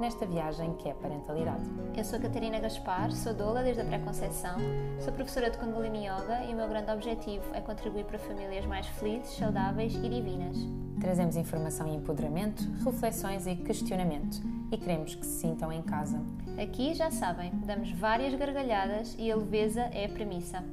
nesta 0.00 0.24
viagem 0.24 0.74
que 0.76 0.88
é 0.88 0.92
a 0.92 0.94
parentalidade. 0.94 1.62
Eu 1.94 2.02
sou 2.02 2.18
a 2.18 2.22
Catarina 2.22 2.58
Gaspar, 2.58 3.12
sou 3.12 3.34
doula 3.34 3.62
desde 3.62 3.82
a 3.82 3.84
pré-conceição, 3.84 4.56
sou 4.98 5.12
professora 5.12 5.50
de 5.50 5.58
Kundalini 5.58 6.06
Yoga 6.06 6.42
e 6.48 6.54
o 6.54 6.56
meu 6.56 6.66
grande 6.66 6.90
objetivo 6.90 7.44
é 7.54 7.60
contribuir 7.60 8.06
para 8.06 8.18
famílias 8.18 8.64
mais 8.64 8.86
felizes, 8.86 9.36
saudáveis 9.36 9.94
e 9.94 10.08
divinas. 10.08 10.56
Trazemos 10.98 11.36
informação 11.36 11.86
e 11.86 11.94
empoderamento, 11.94 12.62
reflexões 12.82 13.46
e 13.46 13.54
questionamento 13.56 14.40
e 14.72 14.78
queremos 14.78 15.14
que 15.14 15.26
se 15.26 15.40
sintam 15.40 15.70
em 15.70 15.82
casa. 15.82 16.18
Aqui, 16.60 16.94
já 16.94 17.10
sabem, 17.10 17.52
damos 17.66 17.92
várias 17.92 18.34
gargalhadas 18.34 19.14
e 19.18 19.30
a 19.30 19.36
leveza 19.36 19.82
é 19.92 20.06
a 20.06 20.08
premissa. 20.08 20.64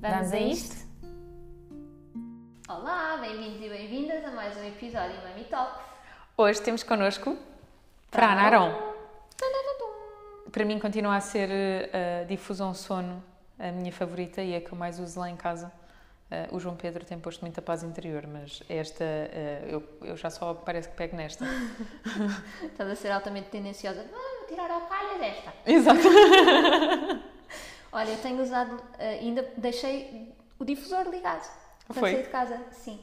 Vamos, 0.00 0.16
Vamos 0.16 0.32
a 0.32 0.38
isto? 0.38 0.92
Olá, 2.68 3.18
bem-vindos 3.20 3.60
e 3.60 3.68
bem-vindas 3.68 4.24
a 4.24 4.30
mais 4.30 4.56
um 4.56 4.64
episódio 4.64 5.16
Mami 5.22 5.44
Talks. 5.44 5.84
Hoje 6.38 6.62
temos 6.62 6.82
connosco 6.82 7.36
Fran 8.12 8.36
Aron. 8.38 8.92
Para 10.52 10.66
mim 10.66 10.78
continua 10.78 11.16
a 11.16 11.20
ser 11.20 11.48
a 11.50 12.24
difusão 12.24 12.74
sono 12.74 13.24
a 13.58 13.72
minha 13.72 13.90
favorita 13.90 14.42
e 14.42 14.54
a 14.54 14.60
que 14.60 14.70
eu 14.70 14.76
mais 14.76 15.00
uso 15.00 15.18
lá 15.18 15.30
em 15.30 15.36
casa. 15.36 15.72
Uh, 16.30 16.56
o 16.56 16.60
João 16.60 16.76
Pedro 16.76 17.04
tem 17.06 17.18
posto 17.18 17.40
muita 17.40 17.62
paz 17.62 17.82
interior, 17.82 18.26
mas 18.26 18.62
esta, 18.68 19.04
uh, 19.04 19.66
eu, 19.66 19.82
eu 20.02 20.16
já 20.16 20.28
só 20.28 20.52
parece 20.52 20.88
que 20.88 20.94
pego 20.94 21.16
nesta. 21.16 21.44
Estás 22.62 22.90
a 22.90 22.96
ser 22.96 23.10
altamente 23.12 23.48
tendenciosa. 23.48 24.04
Ah, 24.12 24.38
vou 24.38 24.48
tirar 24.48 24.70
a 24.70 24.80
calha 24.82 25.18
desta. 25.18 25.52
Exato. 25.64 26.00
Olha, 27.92 28.10
eu 28.10 28.18
tenho 28.18 28.42
usado, 28.42 28.74
uh, 28.74 28.82
ainda 28.98 29.50
deixei 29.56 30.34
o 30.58 30.64
difusor 30.66 31.08
ligado. 31.08 31.48
Quando 31.86 31.98
Foi? 31.98 32.12
saí 32.12 32.22
de 32.24 32.28
casa, 32.28 32.60
sim. 32.72 33.00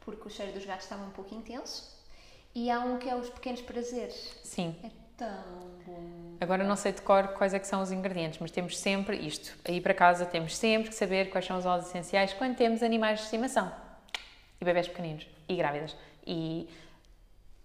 Porque 0.00 0.28
o 0.28 0.30
cheiro 0.30 0.52
dos 0.52 0.66
gatos 0.66 0.84
estava 0.84 1.02
um 1.02 1.10
pouco 1.10 1.34
intenso. 1.34 1.99
E 2.54 2.70
há 2.70 2.80
um 2.80 2.98
que 2.98 3.08
é 3.08 3.14
os 3.14 3.30
pequenos 3.30 3.60
prazeres. 3.60 4.38
Sim. 4.42 4.76
É 4.82 4.90
tão 5.16 5.28
bom. 5.86 6.36
Agora 6.40 6.64
não 6.64 6.74
sei 6.76 6.92
de 6.92 7.02
cor 7.02 7.28
quais 7.28 7.54
é 7.54 7.58
que 7.58 7.66
são 7.66 7.82
os 7.82 7.92
ingredientes, 7.92 8.38
mas 8.40 8.50
temos 8.50 8.78
sempre 8.78 9.16
isto. 9.16 9.56
Aí 9.64 9.80
para 9.80 9.94
casa 9.94 10.26
temos 10.26 10.56
sempre 10.56 10.88
que 10.88 10.94
saber 10.94 11.30
quais 11.30 11.44
são 11.46 11.58
os 11.58 11.66
óleos 11.66 11.86
essenciais 11.88 12.32
quando 12.32 12.56
temos 12.56 12.82
animais 12.82 13.18
de 13.18 13.24
estimação. 13.26 13.70
E 14.60 14.64
bebés 14.64 14.88
pequeninos. 14.88 15.26
E 15.48 15.56
grávidas. 15.56 15.96
E 16.26 16.68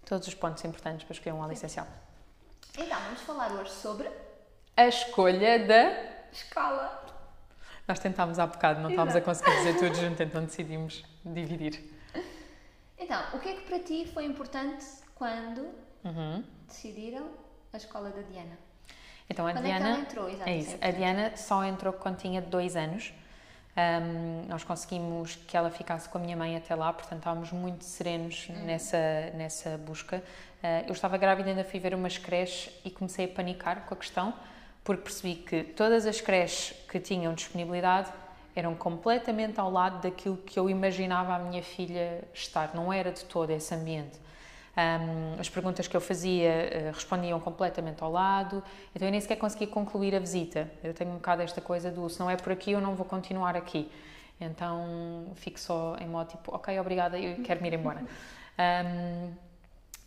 todos 0.04 0.28
os 0.28 0.34
pontos 0.34 0.64
importantes 0.64 1.04
para 1.04 1.14
escolher 1.14 1.32
um 1.32 1.40
óleo 1.40 1.52
essencial. 1.52 1.86
Então, 2.78 3.00
vamos 3.00 3.20
falar 3.22 3.52
hoje 3.52 3.70
sobre 3.70 4.08
A 4.76 4.86
escolha 4.86 5.66
da... 5.66 5.92
escala. 6.30 7.04
Nós 7.88 7.98
tentámos 7.98 8.38
há 8.38 8.46
bocado, 8.46 8.80
não 8.80 8.90
estávamos 8.90 9.16
a 9.16 9.20
conseguir 9.20 9.56
dizer 9.56 9.78
tudo 9.78 9.94
junto, 9.94 10.22
então 10.22 10.44
decidimos 10.44 11.04
dividir. 11.24 11.95
Então, 13.06 13.22
o 13.34 13.38
que 13.38 13.48
é 13.48 13.52
que 13.54 13.60
para 13.60 13.78
ti 13.78 14.04
foi 14.12 14.24
importante 14.24 14.84
quando 15.14 15.68
Uhum. 16.04 16.42
decidiram 16.66 17.28
a 17.72 17.76
escola 17.76 18.10
da 18.10 18.20
Diana? 18.22 18.58
Então 19.30 19.46
a 19.46 19.52
Quando 19.52 19.64
é 19.66 19.68
que 19.68 19.76
Diana. 19.76 19.88
ela 19.90 19.98
entrou, 20.00 20.28
exato, 20.28 20.50
É 20.50 20.56
isso 20.56 20.76
A 20.80 20.90
Diana 20.90 21.36
só 21.36 21.64
entrou 21.64 21.92
quando 21.92 22.16
tinha 22.18 22.42
dois 22.42 22.74
anos. 22.74 23.12
Ahm, 23.76 24.46
nós 24.48 24.64
conseguimos 24.64 25.36
que 25.36 25.56
ela 25.56 25.70
ficasse 25.70 26.08
com 26.08 26.18
a 26.18 26.20
minha 26.20 26.36
mãe 26.36 26.56
até 26.56 26.74
lá, 26.74 26.92
portanto 26.92 27.18
estávamos 27.18 27.52
muito 27.52 27.84
serenos 27.84 28.48
Hum. 28.50 28.64
nessa, 28.64 28.98
nessa 29.34 29.78
busca. 29.78 30.20
Ah, 30.60 30.82
eu 30.88 30.92
estava 30.92 31.16
grávida, 31.16 31.50
ainda 31.50 31.62
fui 31.62 31.78
ver 31.78 31.94
umas 31.94 32.18
creches 32.18 32.72
e 32.84 32.90
comecei 32.90 33.26
a 33.26 33.28
panicar 33.28 33.84
com 33.86 33.94
a 33.94 33.96
questão, 33.96 34.34
porque 34.82 35.02
percebi 35.02 35.36
que 35.36 35.62
todas 35.62 36.06
as 36.06 36.20
creches 36.20 36.72
que 36.88 36.98
tinham 36.98 37.32
disponibilidade 37.34 38.10
eram 38.58 38.74
completamente 38.74 39.60
ao 39.60 39.70
lado 39.70 40.00
daquilo 40.00 40.36
que 40.38 40.58
eu 40.58 40.68
imaginava 40.68 41.34
a 41.34 41.38
minha 41.38 41.62
filha 41.62 42.24
estar, 42.32 42.74
não 42.74 42.92
era 42.92 43.12
de 43.12 43.24
todo 43.24 43.50
esse 43.50 43.74
ambiente. 43.74 44.18
Um, 44.76 45.40
as 45.40 45.48
perguntas 45.48 45.88
que 45.88 45.96
eu 45.96 46.00
fazia 46.02 46.50
eh, 46.50 46.90
respondiam 46.92 47.40
completamente 47.40 48.02
ao 48.02 48.12
lado, 48.12 48.62
então 48.94 49.08
eu 49.08 49.12
nem 49.12 49.20
sequer 49.20 49.36
conseguia 49.36 49.66
concluir 49.66 50.14
a 50.14 50.18
visita. 50.18 50.70
Eu 50.84 50.92
tenho 50.92 51.12
um 51.12 51.14
bocado 51.14 51.40
esta 51.40 51.60
coisa 51.60 51.90
do 51.90 52.08
se 52.10 52.20
não 52.20 52.28
é 52.28 52.36
por 52.36 52.52
aqui, 52.52 52.72
eu 52.72 52.80
não 52.80 52.94
vou 52.94 53.06
continuar 53.06 53.56
aqui. 53.56 53.90
Então 54.38 55.32
fico 55.34 55.58
só 55.58 55.96
em 55.98 56.06
modo 56.06 56.28
tipo, 56.28 56.54
ok, 56.54 56.78
obrigada, 56.78 57.18
eu 57.18 57.42
quero 57.42 57.62
me 57.62 57.68
ir 57.68 57.74
embora. 57.74 58.02
Um, 58.58 59.34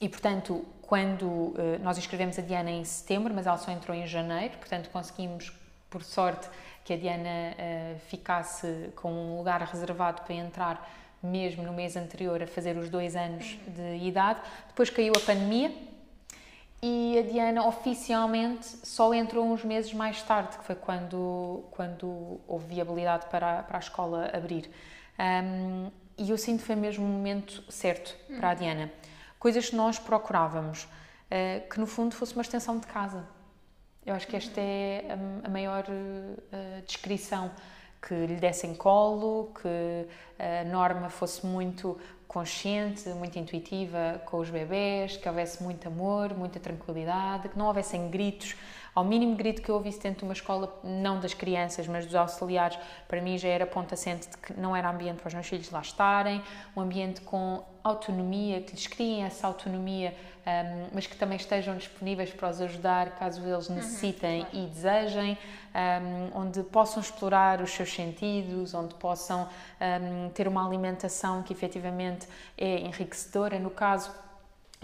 e 0.02 0.10
portanto, 0.10 0.66
quando 0.81 1.54
eh, 1.56 1.78
nós 1.84 2.00
inscrevemos 2.00 2.40
a 2.40 2.42
Diana 2.42 2.72
em 2.72 2.84
setembro, 2.84 3.31
mas 3.31 3.46
ela 3.46 3.58
só 3.58 3.70
entrou 3.70 3.96
em 3.96 4.08
janeiro, 4.08 4.58
portanto 4.58 4.90
conseguimos, 4.90 5.52
por 5.89 6.03
sorte, 6.03 6.47
que 6.85 6.94
a 6.94 6.97
Diana 6.97 7.27
eh, 7.57 7.95
ficasse 8.07 8.91
com 8.95 9.11
um 9.11 9.38
lugar 9.38 9.61
reservado 9.61 10.22
para 10.22 10.33
entrar 10.35 10.89
mesmo 11.22 11.63
no 11.63 11.73
mês 11.73 11.95
anterior 11.97 12.41
a 12.41 12.47
fazer 12.47 12.77
os 12.77 12.89
dois 12.89 13.16
anos 13.16 13.57
de 13.67 13.97
idade. 14.07 14.39
Depois 14.67 14.89
caiu 14.89 15.13
a 15.16 15.19
pandemia 15.19 15.72
e 16.81 17.17
a 17.19 17.22
Diana 17.23 17.67
oficialmente 17.67 18.66
só 18.88 19.13
entrou 19.13 19.45
uns 19.45 19.63
meses 19.66 19.94
mais 19.94 20.22
tarde, 20.23 20.57
que 20.57 20.63
foi 20.63 20.75
quando, 20.75 21.63
quando 21.72 22.39
houve 22.47 22.67
viabilidade 22.67 23.25
para, 23.27 23.59
a- 23.59 23.63
para 23.63 23.77
a 23.77 23.81
escola 23.81 24.29
abrir. 24.33 24.69
Um, 25.19 25.91
e 26.17 26.29
eu 26.31 26.38
sinto 26.38 26.59
que 26.61 26.66
foi 26.66 26.75
mesmo 26.75 27.03
o 27.06 27.07
momento 27.07 27.63
certo 27.69 28.16
para 28.38 28.51
a 28.51 28.53
Diana. 28.53 28.89
Coisas 29.38 29.69
que 29.69 29.75
nós 29.75 30.00
procurávamos, 30.00 30.88
eh, 31.29 31.61
que 31.69 31.79
no 31.79 31.85
fundo 31.88 32.16
fosse 32.16 32.33
uma 32.33 32.41
extensão 32.41 32.77
de 32.79 32.88
casa. 32.88 33.25
Eu 34.06 34.16
acho 34.16 34.28
que 34.28 34.36
esta 34.36 34.60
é 34.60 35.06
a, 35.44 35.50
maior 35.50 35.86
eh, 35.88 36.82
descrição. 36.86 37.52
Que 38.02 38.14
lhe 38.14 38.38
dessem 38.38 38.74
colo, 38.76 39.52
que 39.62 40.08
a 40.42 40.64
norma 40.64 41.10
fosse 41.10 41.46
muito 41.46 42.00
consciente, 42.30 43.10
muito 43.10 43.38
intuitiva 43.38 44.22
com 44.26 44.38
os 44.38 44.50
bebés, 44.50 45.18
que 45.18 45.28
houvesse 45.28 45.62
muito 45.62 45.88
amor, 45.88 46.34
muita 46.34 46.60
tranquilidade, 46.60 47.50
que 47.50 47.58
não 47.58 47.66
houvessem 47.66 48.10
gritos. 48.10 48.56
Ao 49.00 49.06
mínimo 49.06 49.34
grito 49.34 49.62
que 49.62 49.70
eu 49.70 49.76
ouvisse 49.76 50.02
dentro 50.02 50.20
de 50.20 50.24
uma 50.26 50.34
escola, 50.34 50.78
não 50.84 51.22
das 51.22 51.34
crianças, 51.34 51.88
mas 51.88 52.06
dos 52.06 52.16
auxiliares, 52.16 52.78
para 53.08 53.22
mim 53.22 53.38
já 53.38 53.48
era 53.48 53.66
ponto 53.66 53.94
assente 53.94 54.28
de 54.28 54.38
que 54.38 54.60
não 54.60 54.76
era 54.76 54.90
ambiente 54.90 55.20
para 55.20 55.30
os 55.30 55.34
meus 55.34 55.48
filhos 55.48 55.72
lá 55.72 55.80
estarem, 55.80 56.44
um 56.76 56.82
ambiente 56.82 57.22
com 57.22 57.64
autonomia, 57.82 58.60
que 58.60 58.74
lhes 58.74 58.88
criem 58.88 59.24
essa 59.24 59.48
autonomia, 59.48 60.14
um, 60.46 60.88
mas 60.94 61.08
que 61.08 61.16
também 61.16 61.38
estejam 61.38 61.78
disponíveis 61.78 62.30
para 62.32 62.50
os 62.50 62.60
ajudar 62.60 63.12
caso 63.12 63.42
eles 63.48 63.70
necessitem 63.70 64.46
e 64.52 64.66
desejem, 64.66 65.38
um, 65.74 66.38
onde 66.38 66.62
possam 66.64 67.02
explorar 67.02 67.62
os 67.62 67.72
seus 67.72 67.94
sentidos, 67.94 68.74
onde 68.74 68.96
possam 68.96 69.48
um, 69.80 70.30
ter 70.31 70.46
uma 70.46 70.68
alimentação 70.68 71.42
que 71.42 71.54
efetivamente 71.54 72.28
é 72.58 72.81
enriquecedora. 72.81 73.60
No 73.60 73.70
caso, 73.70 74.12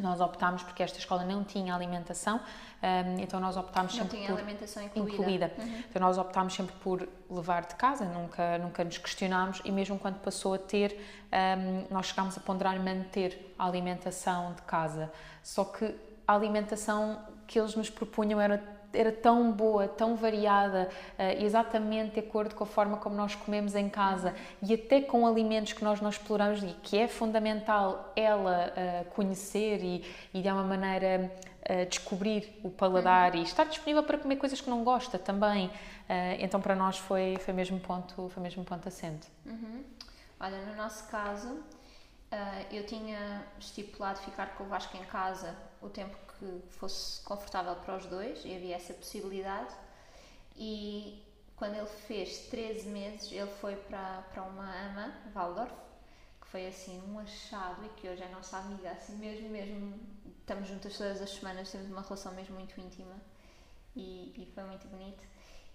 nós 0.02 0.20
optámos 0.20 0.62
porque 0.62 0.84
esta 0.84 1.00
escola 1.00 1.24
não 1.24 1.44
tinha 1.44 1.74
alimentação, 1.74 2.40
um, 2.84 3.20
então 3.20 3.40
nós 3.40 3.56
optámos 3.56 3.96
Não 3.96 4.04
sempre 4.04 4.26
por 4.26 4.38
alimentação 4.38 4.84
incluída. 4.84 5.14
incluída. 5.14 5.54
Então 5.90 6.02
nós 6.02 6.18
optámos 6.18 6.54
sempre 6.54 6.76
por 6.78 7.08
levar 7.30 7.66
de 7.66 7.76
casa, 7.76 8.04
nunca, 8.06 8.58
nunca 8.58 8.84
nos 8.84 8.98
questionámos 8.98 9.62
e 9.64 9.72
mesmo 9.72 9.98
quando 9.98 10.20
passou 10.20 10.54
a 10.54 10.58
ter, 10.58 11.00
hum, 11.32 11.86
nós 11.90 12.08
chegámos 12.08 12.38
a 12.38 12.42
ponderar 12.42 12.78
manter 12.80 13.56
a 13.58 13.66
alimentação 13.66 14.54
de 14.54 14.62
casa. 14.64 15.12
Só 15.42 15.64
que 15.64 15.96
a 16.28 16.34
alimentação 16.34 17.20
que 17.48 17.58
eles 17.60 17.76
nos 17.76 17.90
propunham 17.90 18.42
era 18.42 18.75
era 18.96 19.12
tão 19.12 19.52
boa, 19.52 19.88
tão 19.88 20.16
variada, 20.16 20.90
eh, 21.18 21.44
exatamente 21.44 22.14
de 22.16 22.20
acordo 22.20 22.56
com 22.56 22.64
a 22.64 22.68
forma 22.68 22.98
como 22.98 23.16
nós 23.16 23.36
comemos 23.36 23.76
em 23.76 23.90
casa 23.90 24.34
e 24.62 24.74
até 24.74 25.02
com 25.02 25.28
alimentos 25.28 25.74
que 25.74 25.84
nós 25.84 26.02
não 26.02 26.10
exploramos 26.10 26.64
e 26.64 26.76
que 26.82 26.98
é 26.98 27.08
fundamental 27.08 28.12
ela 28.16 28.74
eh, 28.76 29.06
conhecer 29.16 29.84
e, 29.84 30.04
e 30.34 30.42
de 30.42 30.50
uma 30.50 30.64
maneira 30.64 31.32
eh, 31.64 31.86
descobrir 31.86 32.60
o 32.64 32.70
paladar 32.70 33.36
e 33.36 33.42
estar 33.42 33.66
disponível 33.66 34.04
para 34.04 34.18
comer 34.18 34.38
coisas 34.38 34.62
que 34.62 34.70
não 34.70 34.84
gosta 34.84 35.20
também. 35.20 35.70
Então 36.38 36.62
para 36.62 36.76
nós 36.76 37.00
foi 37.00 37.36
foi 37.40 37.52
mesmo 37.52 37.80
ponto 37.80 38.30
foi 38.30 38.44
mesmo 38.44 38.64
ponto 38.64 38.88
assente. 38.88 39.28
Uhum. 39.44 39.84
Olha, 40.40 40.64
no 40.66 40.76
nosso 40.76 41.08
caso, 41.10 41.58
ah, 42.36 42.66
eu 42.70 42.86
tinha 42.86 43.48
estipulado 43.58 44.20
ficar 44.20 44.56
com 44.56 44.66
o 44.66 44.68
Vasco 44.68 44.96
em 44.98 45.06
casa 45.06 45.56
o 45.82 45.90
tempo 45.90 46.18
que 46.38 46.62
fosse 46.72 47.22
confortável 47.22 47.76
para 47.78 47.96
os 47.96 48.06
dois 48.08 48.44
e 48.44 48.54
havia 48.54 48.76
essa 48.76 48.94
possibilidade. 48.94 49.74
E 50.58 51.24
quando 51.56 51.76
ele 51.76 51.88
fez 51.88 52.48
13 52.50 52.90
meses, 52.90 53.32
ele 53.32 53.50
foi 53.62 53.76
para, 53.76 54.22
para 54.34 54.44
uma 54.44 54.70
ama, 54.70 55.14
Waldorf, 55.34 55.72
que 56.42 56.48
foi 56.48 56.68
assim 56.68 57.02
um 57.10 57.20
achado 57.20 57.86
e 57.86 57.90
que 57.90 58.10
hoje 58.10 58.22
é 58.22 58.28
nossa 58.28 58.58
amiga, 58.58 58.92
assim 58.92 59.16
mesmo, 59.16 59.50
mesmo. 59.50 59.98
Estamos 60.42 60.68
juntas 60.68 60.98
todas 60.98 61.22
as 61.22 61.30
semanas, 61.30 61.72
temos 61.72 61.88
uma 61.88 62.02
relação 62.02 62.34
mesmo 62.34 62.56
muito 62.56 62.80
íntima 62.80 63.16
e, 63.96 64.34
e 64.38 64.52
foi 64.54 64.64
muito 64.64 64.88
bonito. 64.88 65.24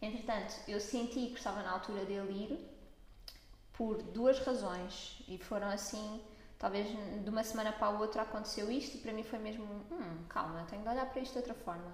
Entretanto, 0.03 0.55
eu 0.69 0.79
senti 0.79 1.29
que 1.29 1.39
estava 1.39 1.63
na 1.63 1.73
altura 1.73 2.05
dele 2.05 2.33
ir 2.33 2.81
por 3.73 4.03
duas 4.03 4.39
razões 4.41 5.23
e 5.27 5.39
foram 5.39 5.69
assim, 5.69 6.23
talvez 6.61 6.87
de 7.25 7.31
uma 7.31 7.43
semana 7.43 7.73
para 7.73 7.87
a 7.87 7.99
outra 7.99 8.23
aconteceu 8.23 8.71
isto 8.71 8.99
e 8.99 9.01
para 9.01 9.13
mim 9.13 9.25
foi 9.25 9.39
mesmo, 9.39 9.65
hum, 9.65 10.25
calma, 10.29 10.67
tenho 10.69 10.83
de 10.83 10.89
olhar 10.89 11.07
para 11.07 11.21
isto 11.21 11.33
de 11.33 11.39
outra 11.39 11.55
forma. 11.55 11.93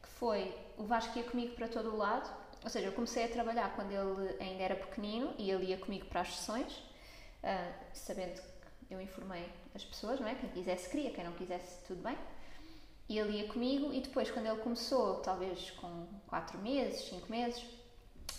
Que 0.00 0.08
foi, 0.08 0.56
o 0.78 0.84
Vasco 0.84 1.18
ia 1.18 1.24
comigo 1.24 1.54
para 1.56 1.66
todo 1.66 1.90
o 1.90 1.96
lado, 1.96 2.32
ou 2.62 2.70
seja, 2.70 2.86
eu 2.86 2.92
comecei 2.92 3.24
a 3.24 3.28
trabalhar 3.28 3.74
quando 3.74 3.90
ele 3.90 4.36
ainda 4.40 4.62
era 4.62 4.76
pequenino 4.76 5.34
e 5.36 5.50
ele 5.50 5.66
ia 5.66 5.78
comigo 5.78 6.06
para 6.06 6.20
as 6.20 6.32
sessões, 6.32 6.72
uh, 7.42 7.74
sabendo 7.92 8.40
que 8.86 8.94
eu 8.94 9.00
informei 9.00 9.50
as 9.74 9.84
pessoas, 9.84 10.20
não 10.20 10.28
é? 10.28 10.36
Quem 10.36 10.48
quisesse 10.50 10.88
queria, 10.88 11.10
quem 11.10 11.24
não 11.24 11.32
quisesse, 11.32 11.84
tudo 11.84 12.00
bem. 12.00 12.16
E 13.08 13.18
ele 13.18 13.38
ia 13.38 13.48
comigo 13.48 13.92
e 13.92 14.00
depois, 14.00 14.30
quando 14.30 14.46
ele 14.46 14.60
começou, 14.60 15.16
talvez 15.16 15.72
com 15.72 16.06
4 16.28 16.56
meses, 16.58 17.08
5 17.08 17.28
meses, 17.28 17.64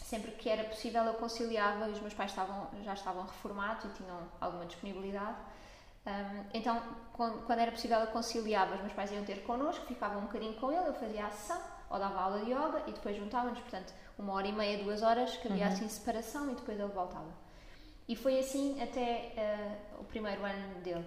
sempre 0.10 0.32
que 0.32 0.50
era 0.50 0.64
possível 0.64 1.04
eu 1.04 1.14
conciliava, 1.14 1.88
os 1.88 2.02
meus 2.02 2.16
pais 2.16 2.32
estavam, 2.32 2.68
já 2.84 2.96
estavam 2.96 3.22
reformados 3.22 3.86
e 3.86 3.90
tinham 3.90 4.18
alguma 4.42 4.66
disponibilidade. 4.66 5.38
Um, 6.04 6.46
então, 6.52 6.82
quando, 7.14 7.46
quando, 7.46 7.60
era 7.60 7.72
possível 7.72 8.00
eu 8.00 8.08
conciliava, 8.08 8.74
os 8.74 8.82
meus 8.82 8.94
pais 8.94 9.12
iam 9.12 9.24
ter 9.24 9.44
connosco, 9.44 9.86
ficava 9.86 10.18
um 10.18 10.22
bocadinho 10.22 10.56
com 10.56 10.72
ele, 10.72 10.88
eu 10.88 10.96
fazia 10.96 11.28
a 11.28 11.30
sessão, 11.30 11.62
ou 11.92 12.00
dava 12.00 12.22
aula 12.22 12.40
de 12.40 12.52
yoga 12.52 12.84
e 12.88 12.92
depois 12.92 13.16
juntávamos, 13.16 13.60
portanto, 13.60 13.94
uma 14.18 14.34
hora 14.34 14.48
e 14.48 14.52
meia, 14.52 14.84
duas 14.84 15.04
horas, 15.04 15.38
que 15.38 15.48
havia 15.48 15.68
uhum. 15.68 15.74
assim 15.74 15.88
separação 15.88 16.52
e 16.52 16.56
depois 16.56 16.80
ele 16.80 16.92
voltava. 16.92 17.32
E 18.08 18.16
foi 18.16 18.40
assim 18.40 18.82
até 18.82 19.32
uh, 19.38 20.02
o 20.02 20.04
primeiro 20.06 20.44
ano 20.44 20.82
dele. 20.82 21.06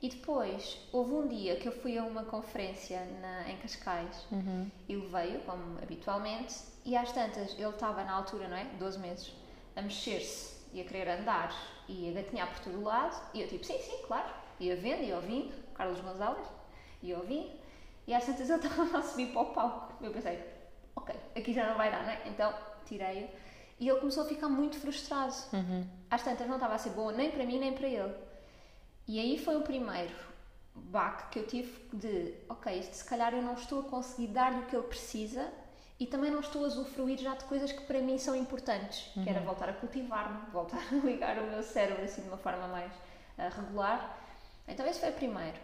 E 0.00 0.08
depois, 0.08 0.78
houve 0.90 1.12
um 1.12 1.28
dia 1.28 1.56
que 1.56 1.68
eu 1.68 1.72
fui 1.72 1.98
a 1.98 2.02
uma 2.04 2.24
conferência 2.24 3.04
na, 3.20 3.50
em 3.50 3.58
Cascais, 3.58 4.26
uhum. 4.32 4.70
ele 4.88 5.06
veio, 5.06 5.40
como 5.40 5.78
habitualmente, 5.82 6.72
e 6.84 6.96
às 6.96 7.12
tantas, 7.12 7.52
ele 7.54 7.68
estava 7.68 8.04
na 8.04 8.12
altura, 8.12 8.48
não 8.48 8.56
é? 8.56 8.64
12 8.78 8.98
meses, 8.98 9.32
a 9.74 9.82
mexer-se 9.82 10.54
e 10.72 10.80
a 10.80 10.84
querer 10.84 11.08
andar 11.08 11.54
e 11.88 12.08
a 12.08 12.12
gatinhar 12.12 12.48
por 12.52 12.60
todo 12.60 12.78
o 12.78 12.84
lado, 12.84 13.20
e 13.32 13.40
eu 13.40 13.48
tipo, 13.48 13.64
sim, 13.64 13.78
sim, 13.78 14.02
claro, 14.06 14.28
ia 14.60 14.76
vendo, 14.76 15.02
ia 15.02 15.16
ouvindo, 15.16 15.54
Carlos 15.74 16.00
Gonzalez, 16.00 16.46
ia 17.02 17.16
ouvindo, 17.16 17.50
e 18.06 18.14
às 18.14 18.24
tantas 18.24 18.50
ele 18.50 18.58
estava 18.66 18.98
a 18.98 19.02
subir 19.02 19.32
para 19.32 19.42
o 19.42 19.46
palco. 19.46 20.04
Eu 20.04 20.12
pensei, 20.12 20.42
ok, 20.94 21.14
aqui 21.36 21.52
já 21.52 21.68
não 21.68 21.76
vai 21.76 21.90
dar, 21.90 22.02
não 22.02 22.10
é? 22.10 22.22
Então, 22.26 22.52
tirei-o. 22.84 23.28
E 23.80 23.88
ele 23.88 23.98
começou 23.98 24.24
a 24.24 24.26
ficar 24.26 24.48
muito 24.48 24.78
frustrado. 24.78 25.34
Uhum. 25.52 25.86
Às 26.10 26.22
tantas 26.22 26.46
não 26.46 26.54
estava 26.54 26.74
a 26.74 26.78
ser 26.78 26.90
boa 26.90 27.12
nem 27.12 27.30
para 27.30 27.44
mim 27.44 27.58
nem 27.58 27.72
para 27.72 27.88
ele. 27.88 28.14
E 29.06 29.18
aí 29.18 29.38
foi 29.38 29.56
o 29.56 29.62
primeiro 29.62 30.14
baque 30.74 31.30
que 31.30 31.38
eu 31.38 31.46
tive 31.46 31.88
de, 31.92 32.34
ok, 32.48 32.82
se 32.82 33.04
calhar 33.04 33.34
eu 33.34 33.42
não 33.42 33.54
estou 33.54 33.80
a 33.80 33.84
conseguir 33.84 34.28
dar-lhe 34.28 34.60
o 34.60 34.66
que 34.66 34.76
ele 34.76 34.86
precisa 34.86 35.52
e 35.98 36.06
também 36.06 36.30
não 36.30 36.40
estou 36.40 36.64
a 36.64 36.66
usufruir 36.66 37.18
já 37.18 37.34
de 37.34 37.44
coisas 37.44 37.70
que 37.70 37.82
para 37.82 38.00
mim 38.00 38.18
são 38.18 38.34
importantes, 38.34 39.10
uhum. 39.16 39.24
que 39.24 39.30
era 39.30 39.40
uhum. 39.40 39.46
voltar 39.46 39.68
a 39.68 39.72
cultivar-me, 39.72 40.50
voltar 40.50 40.82
a 40.90 40.94
ligar 41.06 41.38
o 41.38 41.46
meu 41.46 41.62
cérebro 41.62 42.04
assim 42.04 42.22
de 42.22 42.28
uma 42.28 42.36
forma 42.36 42.66
mais 42.68 42.92
uh, 42.92 43.56
regular. 43.56 44.18
Então 44.66 44.86
esse 44.86 45.00
foi 45.00 45.10
o 45.10 45.14
primeiro. 45.14 45.56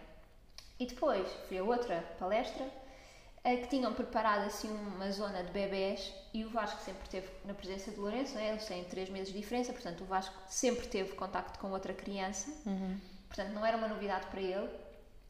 E 0.79 0.85
depois 0.85 1.27
fui 1.47 1.57
a 1.57 1.63
outra 1.63 2.01
palestra 2.17 2.63
uh, 2.63 3.57
que 3.61 3.67
tinham 3.67 3.93
preparado 3.93 4.45
assim 4.45 4.69
uma 4.69 5.11
zona 5.11 5.43
de 5.43 5.51
bebés 5.51 6.13
e 6.33 6.45
o 6.45 6.49
Vasco 6.49 6.81
sempre 6.81 7.07
teve 7.09 7.27
na 7.43 7.53
presença 7.53 7.91
de 7.91 7.97
Lourenço, 7.97 8.35
né? 8.35 8.49
eles 8.49 8.65
têm 8.65 8.83
três 8.85 9.09
meses 9.09 9.33
de 9.33 9.39
diferença, 9.39 9.73
portanto 9.73 10.01
o 10.01 10.05
Vasco 10.05 10.35
sempre 10.47 10.87
teve 10.87 11.13
contacto 11.13 11.59
com 11.59 11.71
outra 11.71 11.93
criança. 11.93 12.49
Uhum 12.65 12.97
portanto 13.31 13.53
não 13.53 13.65
era 13.65 13.77
uma 13.77 13.87
novidade 13.87 14.27
para 14.27 14.41
ele. 14.41 14.69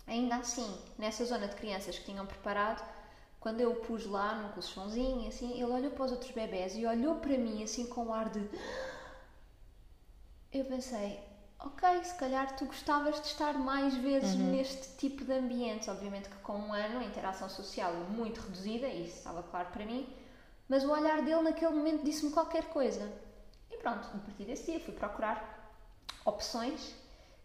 Ainda 0.07 0.37
assim, 0.37 0.75
nessa 0.97 1.23
zona 1.23 1.47
de 1.47 1.55
crianças 1.55 1.97
que 1.97 2.05
tinham 2.05 2.25
preparado, 2.25 2.83
quando 3.41 3.59
eu 3.59 3.71
o 3.71 3.75
pus 3.75 4.05
lá 4.05 4.35
num 4.35 4.49
colchãozinho, 4.49 5.27
assim, 5.27 5.53
ele 5.53 5.65
olhou 5.65 5.91
para 5.91 6.05
os 6.05 6.11
outros 6.11 6.31
bebés 6.31 6.75
e 6.77 6.85
olhou 6.85 7.15
para 7.15 7.35
mim 7.37 7.63
assim 7.63 7.87
com 7.87 8.05
um 8.05 8.13
ar 8.13 8.29
de. 8.29 8.39
Eu 10.53 10.65
pensei, 10.65 11.17
ok, 11.57 12.03
se 12.03 12.13
calhar 12.15 12.55
tu 12.57 12.65
gostavas 12.65 13.15
de 13.21 13.27
estar 13.27 13.53
mais 13.53 13.95
vezes 13.95 14.35
uhum. 14.35 14.51
neste 14.51 14.97
tipo 14.97 15.23
de 15.23 15.31
ambiente. 15.31 15.89
Obviamente 15.89 16.29
que 16.29 16.35
com 16.37 16.53
um 16.53 16.73
ano 16.73 16.99
a 16.99 17.03
interação 17.03 17.49
social 17.49 17.91
é 17.93 18.03
muito 18.11 18.41
reduzida, 18.41 18.87
isso 18.89 19.17
estava 19.17 19.41
claro 19.43 19.69
para 19.71 19.85
mim, 19.85 20.13
mas 20.67 20.83
o 20.83 20.91
olhar 20.91 21.21
dele 21.21 21.41
naquele 21.41 21.73
momento 21.73 22.03
disse-me 22.03 22.31
qualquer 22.31 22.65
coisa. 22.65 23.11
E 23.71 23.77
pronto, 23.77 24.07
a 24.13 24.19
partir 24.19 24.43
desse 24.43 24.69
dia 24.69 24.79
fui 24.81 24.93
procurar 24.93 25.73
opções 26.25 26.93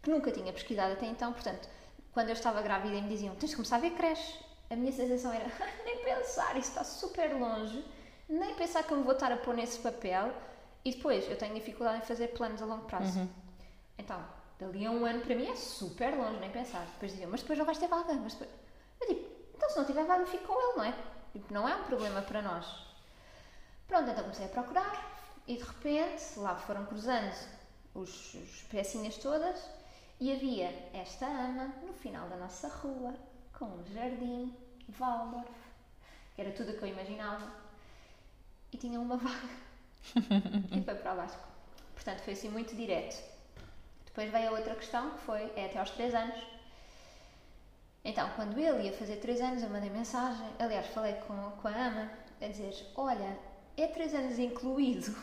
que 0.03 0.11
nunca 0.11 0.31
tinha 0.31 0.51
pesquisado 0.51 0.93
até 0.93 1.05
então, 1.07 1.31
portanto, 1.31 1.67
quando 2.11 2.27
eu 2.27 2.33
estava 2.33 2.61
grávida 2.61 2.95
e 2.95 3.01
me 3.01 3.07
diziam 3.07 3.33
tens 3.35 3.51
de 3.51 3.55
começar 3.55 3.77
a 3.77 3.79
ver 3.79 3.91
creche, 3.91 4.46
a 4.69 4.75
minha 4.75 4.91
sensação 4.91 5.33
era 5.33 5.45
nem 5.85 6.03
pensar, 6.03 6.55
isso 6.57 6.69
está 6.69 6.83
super 6.83 7.33
longe, 7.33 7.83
nem 8.27 8.53
pensar 8.55 8.83
que 8.83 8.91
eu 8.91 8.97
me 8.97 9.03
vou 9.03 9.13
estar 9.13 9.31
a 9.31 9.37
pôr 9.37 9.55
nesse 9.55 9.79
papel 9.79 10.33
e 10.83 10.91
depois 10.91 11.29
eu 11.29 11.37
tenho 11.37 11.53
dificuldade 11.53 11.99
em 11.99 12.05
fazer 12.05 12.29
planos 12.29 12.61
a 12.61 12.65
longo 12.65 12.85
prazo. 12.85 13.19
Uhum. 13.19 13.29
Então, 13.97 14.23
dali 14.59 14.85
a 14.85 14.91
um 14.91 15.05
ano 15.05 15.21
para 15.21 15.35
mim 15.35 15.47
é 15.47 15.55
super 15.55 16.15
longe, 16.15 16.39
nem 16.39 16.51
pensar. 16.51 16.85
Depois 16.93 17.11
diziam, 17.11 17.29
mas 17.29 17.41
depois 17.41 17.59
não 17.59 17.65
vais 17.65 17.77
ter 17.77 17.87
vaga. 17.87 18.13
Mas 18.13 18.33
depois... 18.33 18.49
Eu 19.01 19.07
digo, 19.07 19.27
então 19.55 19.69
se 19.69 19.77
não 19.77 19.85
tiver 19.85 20.05
vaga, 20.05 20.25
fico 20.25 20.45
com 20.45 20.53
ele, 20.53 20.77
não 20.77 20.83
é? 20.83 20.93
Tipo, 21.33 21.53
não 21.53 21.67
é 21.67 21.75
um 21.75 21.83
problema 21.83 22.21
para 22.21 22.41
nós. 22.41 22.65
Pronto, 23.87 24.09
então 24.09 24.23
comecei 24.23 24.45
a 24.45 24.49
procurar 24.49 25.17
e 25.47 25.55
de 25.55 25.63
repente 25.63 26.39
lá 26.39 26.55
foram 26.55 26.85
cruzando 26.85 27.33
os, 27.93 28.33
os 28.33 28.63
pecinhas 28.69 29.17
todas 29.17 29.69
e 30.19 30.31
havia 30.31 30.67
esta 30.93 31.25
ama 31.25 31.73
no 31.85 31.93
final 31.93 32.27
da 32.27 32.35
nossa 32.35 32.67
rua, 32.67 33.13
com 33.57 33.83
jardim, 33.93 34.55
Waldorf, 34.99 35.49
que 36.35 36.41
era 36.41 36.51
tudo 36.51 36.71
o 36.71 36.77
que 36.77 36.83
eu 36.83 36.89
imaginava, 36.89 37.51
e 38.71 38.77
tinha 38.77 38.99
uma 38.99 39.17
vaga. 39.17 39.49
e 40.71 40.81
foi 40.81 40.95
para 40.95 41.13
o 41.13 41.15
Vasco. 41.15 41.47
Portanto, 41.93 42.21
foi 42.21 42.33
assim 42.33 42.49
muito 42.49 42.75
direto. 42.75 43.21
Depois 44.05 44.31
veio 44.31 44.49
a 44.49 44.51
outra 44.51 44.75
questão, 44.75 45.11
que 45.11 45.19
foi, 45.19 45.51
é 45.55 45.65
até 45.65 45.79
aos 45.79 45.91
3 45.91 46.13
anos. 46.13 46.39
Então, 48.03 48.29
quando 48.35 48.57
ele 48.57 48.83
ia 48.83 48.93
fazer 48.93 49.17
3 49.17 49.41
anos, 49.41 49.63
eu 49.63 49.69
mandei 49.69 49.89
mensagem, 49.89 50.47
aliás, 50.59 50.87
falei 50.87 51.13
com, 51.27 51.51
com 51.51 51.67
a 51.67 51.71
ama, 51.71 52.11
a 52.41 52.47
dizer, 52.47 52.73
olha, 52.95 53.37
é 53.75 53.87
3 53.87 54.13
anos 54.13 54.39
incluído. 54.39 55.15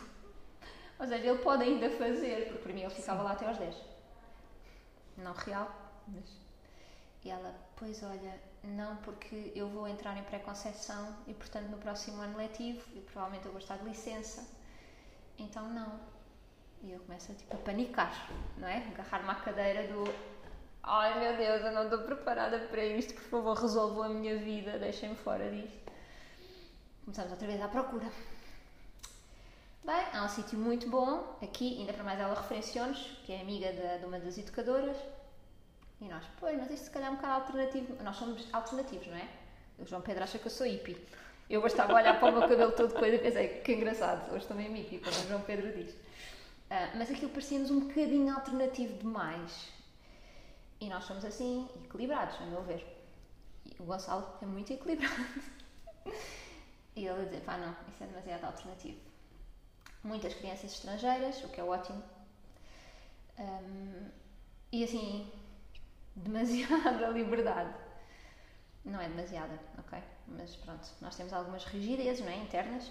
Ou 0.98 1.06
seja, 1.06 1.26
ele 1.26 1.38
pode 1.38 1.62
ainda 1.62 1.90
fazer, 1.90 2.46
porque 2.46 2.62
para 2.62 2.72
mim 2.72 2.82
ele 2.82 2.90
ficava 2.90 3.20
Sim. 3.20 3.24
lá 3.24 3.32
até 3.32 3.46
aos 3.46 3.58
10 3.58 3.94
não 5.16 5.32
real, 5.32 5.70
mas. 6.08 6.24
E 7.24 7.30
ela, 7.30 7.54
pois 7.84 8.02
olha, 8.02 8.40
não, 8.62 8.96
porque 8.96 9.52
eu 9.54 9.68
vou 9.68 9.86
entrar 9.86 10.16
em 10.16 10.22
pré-conceição 10.22 11.14
e, 11.26 11.34
portanto, 11.34 11.68
no 11.68 11.76
próximo 11.76 12.22
ano 12.22 12.38
letivo, 12.38 12.82
e 12.94 13.00
provavelmente 13.00 13.44
eu 13.44 13.52
vou 13.52 13.60
estar 13.60 13.76
de 13.76 13.84
licença, 13.84 14.48
então 15.38 15.68
não. 15.68 16.00
E 16.82 16.92
eu 16.92 17.00
começo 17.00 17.34
tipo, 17.34 17.54
a 17.54 17.58
panicar, 17.58 18.30
não 18.56 18.66
é? 18.66 18.78
Agarrar-me 18.88 19.28
à 19.28 19.34
cadeira 19.34 19.86
do 19.88 20.04
ai 20.82 21.20
meu 21.20 21.36
Deus, 21.36 21.62
eu 21.62 21.72
não 21.72 21.84
estou 21.84 21.98
preparada 22.00 22.58
para 22.58 22.82
isto, 22.82 23.12
por 23.12 23.24
favor, 23.24 23.54
resolvam 23.54 24.04
a 24.04 24.08
minha 24.08 24.38
vida, 24.38 24.78
deixem-me 24.78 25.16
fora 25.16 25.50
disto. 25.50 25.92
Começamos 27.04 27.32
outra 27.32 27.46
vez 27.46 27.60
à 27.60 27.68
procura. 27.68 28.06
Bem, 29.84 30.06
há 30.14 30.24
um 30.24 30.28
sítio 30.30 30.58
muito 30.58 30.88
bom, 30.88 31.36
aqui, 31.42 31.80
ainda 31.80 31.92
para 31.92 32.02
mais 32.02 32.18
ela 32.18 32.34
referenciou-nos, 32.34 32.98
que 33.26 33.32
é 33.32 33.42
amiga 33.42 33.70
de, 33.70 33.98
de, 33.98 34.06
uma 34.06 34.18
das 34.18 34.38
educadoras, 34.38 34.96
e 36.00 36.08
nós, 36.08 36.24
pois, 36.38 36.56
mas 36.58 36.70
isto 36.70 36.84
se 36.84 36.90
calhar 36.90 37.08
é 37.08 37.12
um 37.12 37.16
bocado 37.16 37.42
alternativo. 37.42 38.02
Nós 38.02 38.16
somos 38.16 38.46
alternativos, 38.52 39.06
não 39.06 39.16
é? 39.16 39.28
O 39.78 39.86
João 39.86 40.02
Pedro 40.02 40.24
acha 40.24 40.38
que 40.38 40.46
eu 40.46 40.50
sou 40.50 40.66
hippie. 40.66 40.96
Eu 41.48 41.60
bastava 41.60 41.94
olhar 41.94 42.18
para 42.18 42.28
o 42.28 42.38
meu 42.38 42.48
cabelo 42.48 42.72
todo 42.72 42.94
coisa 42.94 43.16
e 43.16 43.18
pensei, 43.18 43.48
que 43.60 43.72
engraçado, 43.72 44.34
hoje 44.34 44.46
também 44.46 44.66
é 44.66 44.76
hippie, 44.76 44.98
como 44.98 45.16
o 45.16 45.28
João 45.28 45.40
Pedro 45.42 45.72
diz. 45.72 45.92
Uh, 45.94 46.96
mas 46.96 47.10
aquilo 47.10 47.30
parecia-nos 47.30 47.70
um 47.70 47.80
bocadinho 47.80 48.34
alternativo 48.34 48.98
demais. 48.98 49.68
E 50.80 50.88
nós 50.88 51.04
somos 51.04 51.24
assim, 51.24 51.68
equilibrados, 51.84 52.36
a 52.40 52.46
meu 52.46 52.62
ver. 52.62 52.84
E 53.64 53.74
o 53.80 53.84
Gonçalo 53.84 54.38
é 54.42 54.46
muito 54.46 54.72
equilibrado. 54.72 55.14
e 56.96 57.06
ele 57.06 57.22
a 57.22 57.24
dizer, 57.24 57.40
pá, 57.40 57.56
não, 57.56 57.74
isso 57.88 58.02
é 58.02 58.06
demasiado 58.06 58.44
alternativo 58.44 59.14
muitas 60.04 60.34
crianças 60.34 60.70
estrangeiras, 60.72 61.42
o 61.42 61.48
que 61.48 61.60
é 61.60 61.64
ótimo. 61.64 62.02
Um, 63.38 64.10
e 64.70 64.84
assim, 64.84 65.32
demasiada 66.14 67.08
liberdade. 67.12 67.74
Não 68.84 69.00
é 69.00 69.08
demasiada, 69.08 69.58
ok? 69.78 69.98
Mas 70.28 70.56
pronto, 70.56 70.86
nós 71.00 71.16
temos 71.16 71.32
algumas 71.32 71.64
rigidezes 71.64 72.24
não 72.24 72.30
é? 72.30 72.36
internas, 72.36 72.90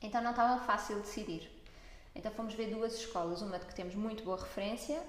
então 0.00 0.22
não 0.22 0.30
estava 0.30 0.64
fácil 0.64 1.00
decidir. 1.00 1.50
Então 2.14 2.32
fomos 2.32 2.54
ver 2.54 2.70
duas 2.70 2.94
escolas, 2.94 3.42
uma 3.42 3.58
de 3.58 3.66
que 3.66 3.74
temos 3.74 3.94
muito 3.94 4.24
boa 4.24 4.38
referência 4.38 5.02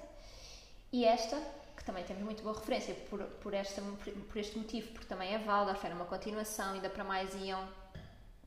e 0.92 1.04
esta, 1.04 1.40
que 1.76 1.84
também 1.84 2.04
temos 2.04 2.22
muito 2.22 2.42
boa 2.42 2.54
referência 2.54 2.94
por, 3.08 3.22
por, 3.22 3.54
esta, 3.54 3.80
por 3.80 4.38
este 4.38 4.58
motivo, 4.58 4.92
porque 4.92 5.06
também 5.06 5.34
é 5.34 5.38
Waldorf, 5.38 5.84
era 5.84 5.94
uma 5.94 6.04
continuação, 6.04 6.74
ainda 6.74 6.90
para 6.90 7.04
mais 7.04 7.34
iam 7.34 7.66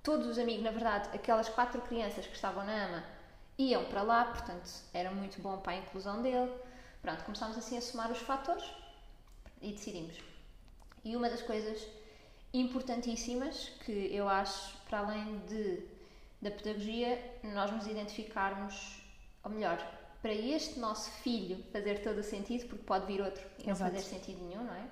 todos 0.03 0.27
os 0.27 0.37
amigos, 0.37 0.63
na 0.63 0.71
verdade, 0.71 1.09
aquelas 1.13 1.49
quatro 1.49 1.81
crianças 1.81 2.27
que 2.27 2.35
estavam 2.35 2.65
na 2.65 2.85
AMA 2.85 3.03
iam 3.57 3.85
para 3.85 4.01
lá, 4.01 4.25
portanto 4.25 4.69
era 4.93 5.09
muito 5.11 5.41
bom 5.41 5.57
para 5.57 5.73
a 5.73 5.77
inclusão 5.77 6.21
dele. 6.21 6.51
Pronto, 7.03 7.23
começámos 7.25 7.57
assim 7.57 7.77
a 7.77 7.81
somar 7.81 8.11
os 8.11 8.17
fatores 8.17 8.65
e 9.61 9.71
decidimos. 9.71 10.15
E 11.05 11.15
uma 11.15 11.29
das 11.29 11.43
coisas 11.43 11.85
importantíssimas 12.51 13.69
que 13.85 13.91
eu 13.91 14.27
acho, 14.27 14.75
para 14.89 14.99
além 14.99 15.37
de, 15.45 15.85
da 16.41 16.49
pedagogia, 16.49 17.39
nós 17.43 17.71
nos 17.71 17.85
identificarmos 17.85 19.03
ou 19.43 19.51
melhor, 19.51 19.77
para 20.21 20.33
este 20.33 20.79
nosso 20.79 21.11
filho 21.11 21.61
fazer 21.71 22.01
todo 22.01 22.19
o 22.19 22.23
sentido, 22.23 22.67
porque 22.67 22.83
pode 22.83 23.05
vir 23.05 23.21
outro 23.21 23.43
e 23.59 23.67
não 23.67 23.75
fazer 23.75 23.99
sentido 23.99 24.41
nenhum, 24.45 24.63
não 24.63 24.73
é? 24.73 24.87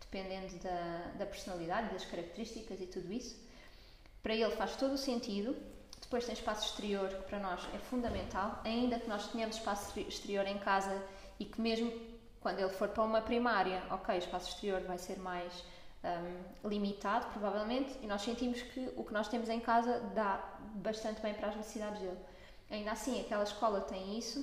Dependendo 0.00 0.56
da, 0.62 1.12
da 1.18 1.26
personalidade, 1.26 1.92
das 1.92 2.04
características 2.06 2.80
e 2.80 2.86
tudo 2.86 3.12
isso. 3.12 3.38
Para 4.22 4.34
ele 4.34 4.50
faz 4.56 4.76
todo 4.76 4.94
o 4.94 4.98
sentido. 4.98 5.54
Depois 6.00 6.24
tem 6.24 6.34
espaço 6.34 6.66
exterior, 6.66 7.08
que 7.08 7.22
para 7.28 7.38
nós 7.38 7.66
é 7.74 7.78
fundamental, 7.78 8.60
ainda 8.64 8.98
que 8.98 9.08
nós 9.08 9.28
tenhamos 9.28 9.56
espaço 9.56 9.98
exterior 10.00 10.46
em 10.46 10.58
casa 10.58 11.02
e 11.42 11.44
que 11.44 11.60
mesmo 11.60 11.92
quando 12.40 12.60
ele 12.60 12.68
for 12.70 12.88
para 12.88 13.02
uma 13.02 13.20
primária, 13.20 13.82
ok, 13.90 14.14
o 14.14 14.18
espaço 14.18 14.50
exterior 14.50 14.80
vai 14.82 14.96
ser 14.96 15.18
mais 15.18 15.52
um, 16.04 16.68
limitado, 16.68 17.26
provavelmente, 17.32 17.98
e 18.00 18.06
nós 18.06 18.22
sentimos 18.22 18.62
que 18.62 18.92
o 18.96 19.04
que 19.04 19.12
nós 19.12 19.28
temos 19.28 19.48
em 19.48 19.58
casa 19.58 20.00
dá 20.14 20.40
bastante 20.74 21.20
bem 21.20 21.34
para 21.34 21.48
as 21.48 21.56
necessidades 21.56 22.00
dele. 22.00 22.18
Ainda 22.70 22.92
assim, 22.92 23.20
aquela 23.20 23.42
escola 23.42 23.80
tem 23.80 24.16
isso. 24.16 24.40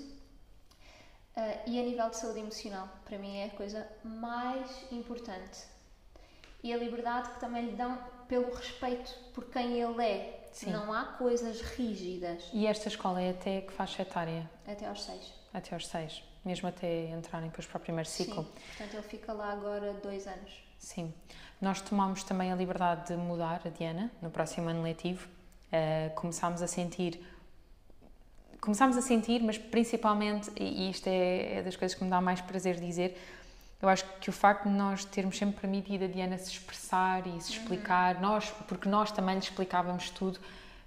Uh, 1.38 1.60
e 1.68 1.80
a 1.80 1.84
nível 1.84 2.10
de 2.10 2.18
saúde 2.18 2.40
emocional, 2.40 2.90
para 3.06 3.18
mim 3.18 3.38
é 3.38 3.46
a 3.46 3.50
coisa 3.50 3.88
mais 4.04 4.70
importante. 4.92 5.66
E 6.62 6.74
a 6.74 6.78
liberdade 6.78 7.30
que 7.30 7.40
também 7.40 7.66
lhe 7.66 7.76
dão 7.78 7.98
pelo 8.28 8.54
respeito 8.54 9.14
por 9.34 9.46
quem 9.46 9.80
ele 9.82 10.04
é. 10.04 10.50
Sim. 10.52 10.72
Não 10.72 10.92
há 10.92 11.06
coisas 11.06 11.62
rígidas. 11.62 12.50
E 12.52 12.68
esta 12.68 12.90
escola 12.90 13.22
é 13.22 13.30
até 13.30 13.62
que 13.62 13.72
faixa 13.72 14.02
etária? 14.02 14.50
Até 14.68 14.86
aos 14.86 15.04
seis. 15.04 15.34
Até 15.54 15.74
aos 15.76 15.88
seis. 15.88 16.29
Mesmo 16.44 16.70
até 16.70 17.10
entrarem 17.10 17.50
depois 17.50 17.68
para 17.68 17.78
o 17.78 17.80
primeiro 17.82 18.10
ciclo? 18.10 18.44
Sim. 18.44 18.52
Portanto, 18.68 18.94
ele 18.94 19.04
fica 19.04 19.34
lá 19.34 19.52
agora 19.52 19.94
dois 19.94 20.26
anos. 20.26 20.64
Sim. 20.78 21.14
Nós 21.62 21.82
tomamos 21.82 22.24
também 22.24 22.52
a 22.52 22.56
liberdade 22.56 23.08
de 23.08 23.18
mudar 23.18 23.62
a 23.66 23.70
Diana 23.70 24.10
no 24.22 24.30
próximo 24.30 24.70
ano 24.70 24.82
letivo. 24.82 25.28
Uh, 25.68 26.14
começámos 26.16 26.62
a 26.62 26.68
sentir 26.68 27.22
começámos 28.60 28.98
a 28.98 29.02
sentir, 29.02 29.42
mas 29.42 29.58
principalmente, 29.58 30.52
e 30.60 30.90
isto 30.90 31.08
é, 31.08 31.58
é, 31.58 31.64
das 31.64 31.76
coisas 31.76 31.98
que 31.98 32.04
me 32.04 32.10
dá 32.10 32.20
mais 32.20 32.42
prazer 32.42 32.76
dizer, 32.76 33.18
eu 33.82 33.88
acho 33.88 34.04
que 34.20 34.30
o 34.30 34.34
facto 34.34 34.68
de 34.68 34.76
nós 34.76 35.06
termos 35.06 35.38
sempre 35.38 35.62
permitido 35.62 36.04
a 36.04 36.08
Diana 36.08 36.38
se 36.38 36.52
expressar 36.52 37.26
e 37.26 37.40
se 37.42 37.54
explicar, 37.54 38.16
uhum. 38.16 38.22
nós, 38.22 38.50
porque 38.68 38.90
nós 38.90 39.12
também 39.12 39.36
lhe 39.36 39.42
explicávamos 39.42 40.10
tudo, 40.10 40.40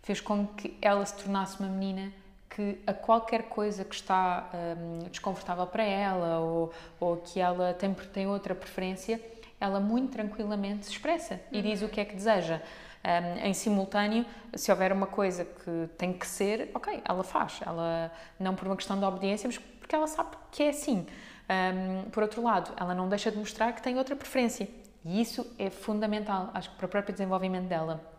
fez 0.02 0.20
com 0.20 0.46
que 0.46 0.76
ela 0.82 1.04
se 1.06 1.14
tornasse 1.14 1.58
uma 1.58 1.68
menina 1.68 2.12
que 2.54 2.78
a 2.86 2.92
qualquer 2.92 3.44
coisa 3.44 3.82
que 3.82 3.94
está 3.94 4.50
um, 4.52 5.08
desconfortável 5.08 5.66
para 5.66 5.82
ela 5.82 6.38
ou, 6.40 6.72
ou 7.00 7.16
que 7.16 7.40
ela 7.40 7.72
tem, 7.72 7.94
tem 7.94 8.26
outra 8.26 8.54
preferência, 8.54 9.20
ela 9.58 9.80
muito 9.80 10.12
tranquilamente 10.12 10.84
se 10.84 10.92
expressa 10.92 11.40
e 11.50 11.56
uhum. 11.56 11.62
diz 11.62 11.82
o 11.82 11.88
que 11.88 12.00
é 12.00 12.04
que 12.04 12.14
deseja. 12.14 12.60
Um, 13.04 13.46
em 13.46 13.54
simultâneo, 13.54 14.24
se 14.54 14.70
houver 14.70 14.92
uma 14.92 15.06
coisa 15.06 15.44
que 15.44 15.88
tem 15.96 16.12
que 16.12 16.26
ser, 16.26 16.70
ok, 16.74 17.02
ela 17.04 17.24
faz. 17.24 17.60
Ela 17.64 18.12
não 18.38 18.54
por 18.54 18.66
uma 18.66 18.76
questão 18.76 18.98
de 18.98 19.04
obediência, 19.04 19.48
mas 19.48 19.58
porque 19.58 19.94
ela 19.94 20.06
sabe 20.06 20.36
que 20.50 20.62
é 20.62 20.68
assim. 20.68 21.06
Um, 21.48 22.10
por 22.10 22.22
outro 22.22 22.42
lado, 22.42 22.72
ela 22.76 22.94
não 22.94 23.08
deixa 23.08 23.30
de 23.30 23.38
mostrar 23.38 23.72
que 23.72 23.82
tem 23.82 23.96
outra 23.96 24.14
preferência. 24.14 24.68
E 25.04 25.20
isso 25.20 25.46
é 25.58 25.70
fundamental, 25.70 26.50
acho 26.54 26.70
que 26.70 26.76
para 26.76 26.86
o 26.86 26.88
próprio 26.88 27.12
desenvolvimento 27.12 27.66
dela. 27.66 28.11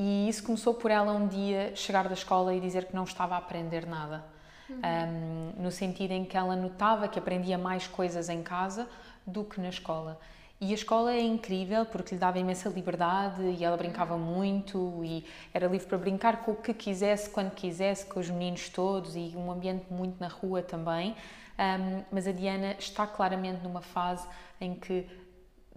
E 0.00 0.28
isso 0.28 0.44
começou 0.44 0.74
por 0.74 0.92
ela 0.92 1.12
um 1.12 1.26
dia 1.26 1.74
chegar 1.74 2.06
da 2.06 2.14
escola 2.14 2.54
e 2.54 2.60
dizer 2.60 2.84
que 2.84 2.94
não 2.94 3.02
estava 3.02 3.34
a 3.34 3.38
aprender 3.38 3.84
nada. 3.84 4.24
Uhum. 4.70 4.76
Um, 4.76 5.62
no 5.64 5.72
sentido 5.72 6.12
em 6.12 6.24
que 6.24 6.36
ela 6.36 6.54
notava 6.54 7.08
que 7.08 7.18
aprendia 7.18 7.58
mais 7.58 7.88
coisas 7.88 8.28
em 8.28 8.40
casa 8.40 8.88
do 9.26 9.42
que 9.42 9.60
na 9.60 9.68
escola. 9.68 10.20
E 10.60 10.70
a 10.70 10.74
escola 10.74 11.12
é 11.12 11.20
incrível 11.20 11.84
porque 11.84 12.14
lhe 12.14 12.20
dava 12.20 12.38
imensa 12.38 12.68
liberdade 12.68 13.42
e 13.42 13.64
ela 13.64 13.76
brincava 13.76 14.16
muito 14.16 15.02
e 15.04 15.24
era 15.52 15.66
livre 15.66 15.88
para 15.88 15.98
brincar 15.98 16.44
com 16.44 16.52
o 16.52 16.56
que 16.56 16.72
quisesse, 16.72 17.28
quando 17.30 17.50
quisesse, 17.50 18.06
com 18.06 18.20
os 18.20 18.30
meninos 18.30 18.68
todos 18.68 19.16
e 19.16 19.32
um 19.34 19.50
ambiente 19.50 19.86
muito 19.90 20.20
na 20.20 20.28
rua 20.28 20.62
também. 20.62 21.16
Um, 21.58 22.04
mas 22.12 22.28
a 22.28 22.30
Diana 22.30 22.76
está 22.78 23.04
claramente 23.04 23.64
numa 23.64 23.82
fase 23.82 24.28
em 24.60 24.76
que 24.76 25.08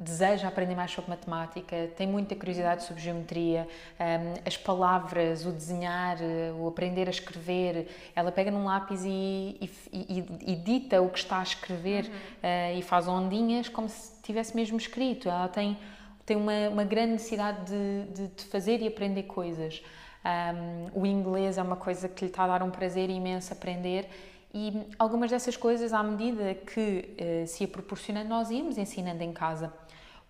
deseja 0.01 0.47
aprender 0.47 0.75
mais 0.75 0.91
sobre 0.91 1.11
matemática, 1.11 1.89
tem 1.95 2.07
muita 2.07 2.35
curiosidade 2.35 2.83
sobre 2.83 3.03
geometria, 3.03 3.67
um, 3.99 4.41
as 4.45 4.57
palavras, 4.57 5.45
o 5.45 5.51
desenhar, 5.51 6.17
o 6.57 6.67
aprender 6.67 7.07
a 7.07 7.11
escrever. 7.11 7.87
Ela 8.15 8.31
pega 8.31 8.49
num 8.49 8.65
lápis 8.65 9.05
e, 9.05 9.69
e, 9.93 10.25
e, 10.47 10.55
dita 10.55 11.01
o 11.01 11.09
que 11.09 11.19
está 11.19 11.39
a 11.39 11.43
escrever 11.43 12.05
uhum. 12.05 12.11
uh, 12.11 12.79
e 12.79 12.81
faz 12.81 13.07
ondinhas 13.07 13.69
como 13.69 13.87
se 13.87 14.19
tivesse 14.23 14.55
mesmo 14.55 14.77
escrito. 14.77 15.29
Ela 15.29 15.47
tem, 15.47 15.77
tem 16.25 16.35
uma, 16.35 16.69
uma 16.69 16.83
grande 16.83 17.13
necessidade 17.13 17.65
de, 17.65 18.13
de, 18.13 18.27
de 18.29 18.45
fazer 18.45 18.81
e 18.81 18.87
aprender 18.87 19.23
coisas. 19.23 19.83
Um, 20.25 21.01
o 21.01 21.05
inglês 21.05 21.57
é 21.59 21.61
uma 21.61 21.75
coisa 21.75 22.09
que 22.09 22.25
lhe 22.25 22.31
está 22.31 22.43
a 22.43 22.47
dar 22.47 22.63
um 22.63 22.71
prazer 22.71 23.09
imenso 23.09 23.53
aprender 23.53 24.09
e 24.53 24.85
algumas 24.99 25.31
dessas 25.31 25.55
coisas, 25.55 25.93
à 25.93 26.03
medida 26.03 26.53
que 26.53 27.43
uh, 27.43 27.47
se 27.47 27.63
ia 27.63 27.67
proporcionando, 27.67 28.27
nós 28.27 28.49
íamos 28.49 28.77
ensinando 28.77 29.23
em 29.23 29.31
casa. 29.31 29.71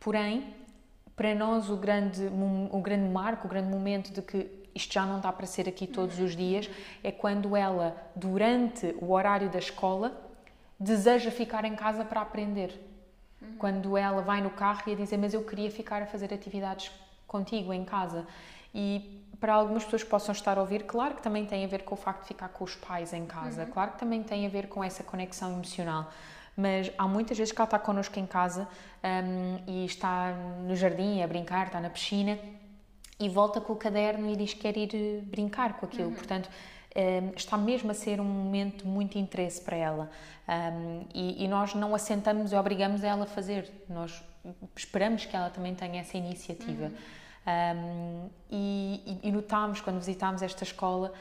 Porém, 0.01 0.55
para 1.15 1.36
nós 1.36 1.70
o 1.70 1.77
grande, 1.77 2.27
o 2.72 2.81
grande 2.81 3.08
marco, 3.08 3.46
o 3.46 3.50
grande 3.50 3.70
momento 3.70 4.12
de 4.12 4.22
que 4.22 4.50
isto 4.74 4.91
já 4.91 5.05
não 5.05 5.20
dá 5.20 5.31
para 5.31 5.46
ser 5.46 5.70
aqui 5.70 5.86
todos 5.86 6.20
os 6.20 6.36
dias, 6.36 6.67
é 7.03 7.12
quando 7.12 7.55
ela, 7.55 7.96
durante 8.15 8.96
o 9.00 9.12
horário 9.12 9.48
da 9.48 9.60
escola, 9.60 10.12
deseja 10.79 11.29
ficar 11.29 11.65
em 11.65 11.75
casa 11.75 12.03
para 12.03 12.22
aprender. 12.22 12.74
Uhum. 13.39 13.55
Quando 13.60 13.96
ela 13.96 14.24
vai 14.24 14.41
no 14.41 14.50
carro 14.50 14.81
e 14.88 14.93
a 14.93 14.96
dizer, 14.96 15.17
mas 15.17 15.36
eu 15.36 15.43
queria 15.43 15.70
ficar 15.70 16.01
a 16.01 16.08
fazer 16.08 16.34
atividades 16.34 16.91
contigo 17.27 17.72
em 17.72 17.86
casa. 17.86 18.25
E 18.74 19.22
para 19.39 19.53
algumas 19.53 19.84
pessoas 19.84 20.01
que 20.01 20.10
possam 20.10 20.34
estar 20.34 20.58
a 20.58 20.62
ouvir, 20.62 20.84
claro 20.84 21.13
que 21.13 21.22
também 21.22 21.46
tem 21.46 21.63
a 21.63 21.67
ver 21.67 21.84
com 21.84 21.93
o 21.93 21.98
facto 21.98 22.22
de 22.22 22.29
ficar 22.29 22.50
com 22.50 22.63
os 22.63 22.74
pais 22.74 23.13
em 23.13 23.27
casa, 23.27 23.65
uhum. 23.65 23.70
claro 23.70 23.91
que 23.91 24.00
também 24.00 24.24
tem 24.24 24.48
a 24.48 24.50
ver 24.50 24.67
com 24.67 24.84
essa 24.84 25.03
conexão 25.03 25.51
emocional 25.51 26.10
mas 26.62 26.91
há 26.98 27.08
muitas 27.08 27.38
vezes 27.38 27.51
que 27.51 27.60
ela 27.60 27.65
está 27.65 27.80
connosco 27.80 28.20
em 28.20 28.25
casa 28.25 28.68
um, 29.03 29.60
e 29.68 29.86
está 29.86 30.32
no 30.65 30.75
jardim 30.75 31.24
a 31.24 31.27
brincar, 31.27 31.68
está 31.68 31.82
na 31.82 31.89
piscina 31.89 32.38
e 33.20 33.27
volta 33.27 33.60
com 33.60 33.74
o 33.74 33.75
caderno 33.75 34.30
e 34.32 34.36
diz 34.36 34.53
que 34.53 34.62
quer 34.62 34.77
ir 34.77 34.89
eh, 34.94 35.22
brincar 35.24 35.74
com 35.74 35.86
aquilo. 35.86 36.10
Uhum. 36.10 36.15
Portanto, 36.15 36.50
um, 36.96 37.32
está 37.36 37.58
mesmo 37.58 37.91
a 37.91 37.94
ser 37.94 38.20
um 38.20 38.25
momento 38.25 38.84
de 38.84 38.88
muito 38.88 39.18
interesse 39.18 39.62
para 39.62 39.75
ela. 39.75 40.10
Um, 40.48 41.06
e, 41.13 41.46
e, 41.46 41.48
nós 41.48 41.74
não 41.74 41.96
assentamos 41.96 42.51
e 42.51 42.56
obrigamos 42.56 43.03
ela 43.03 43.24
a 43.24 43.27
fazer, 43.27 43.72
nós 43.88 44.24
esperamos 44.75 45.25
que 45.25 45.36
ela 45.36 45.50
também 45.50 45.74
tenha 45.75 46.01
essa 46.01 46.18
iniciativa. 46.18 46.86
Uhum. 46.86 46.91
Um, 47.48 48.30
e, 48.51 49.20
e, 49.24 49.32
notámos 49.32 49.82
quando 49.82 49.98
visitámos 50.00 50.41
esta 50.41 50.63
escola 50.63 51.13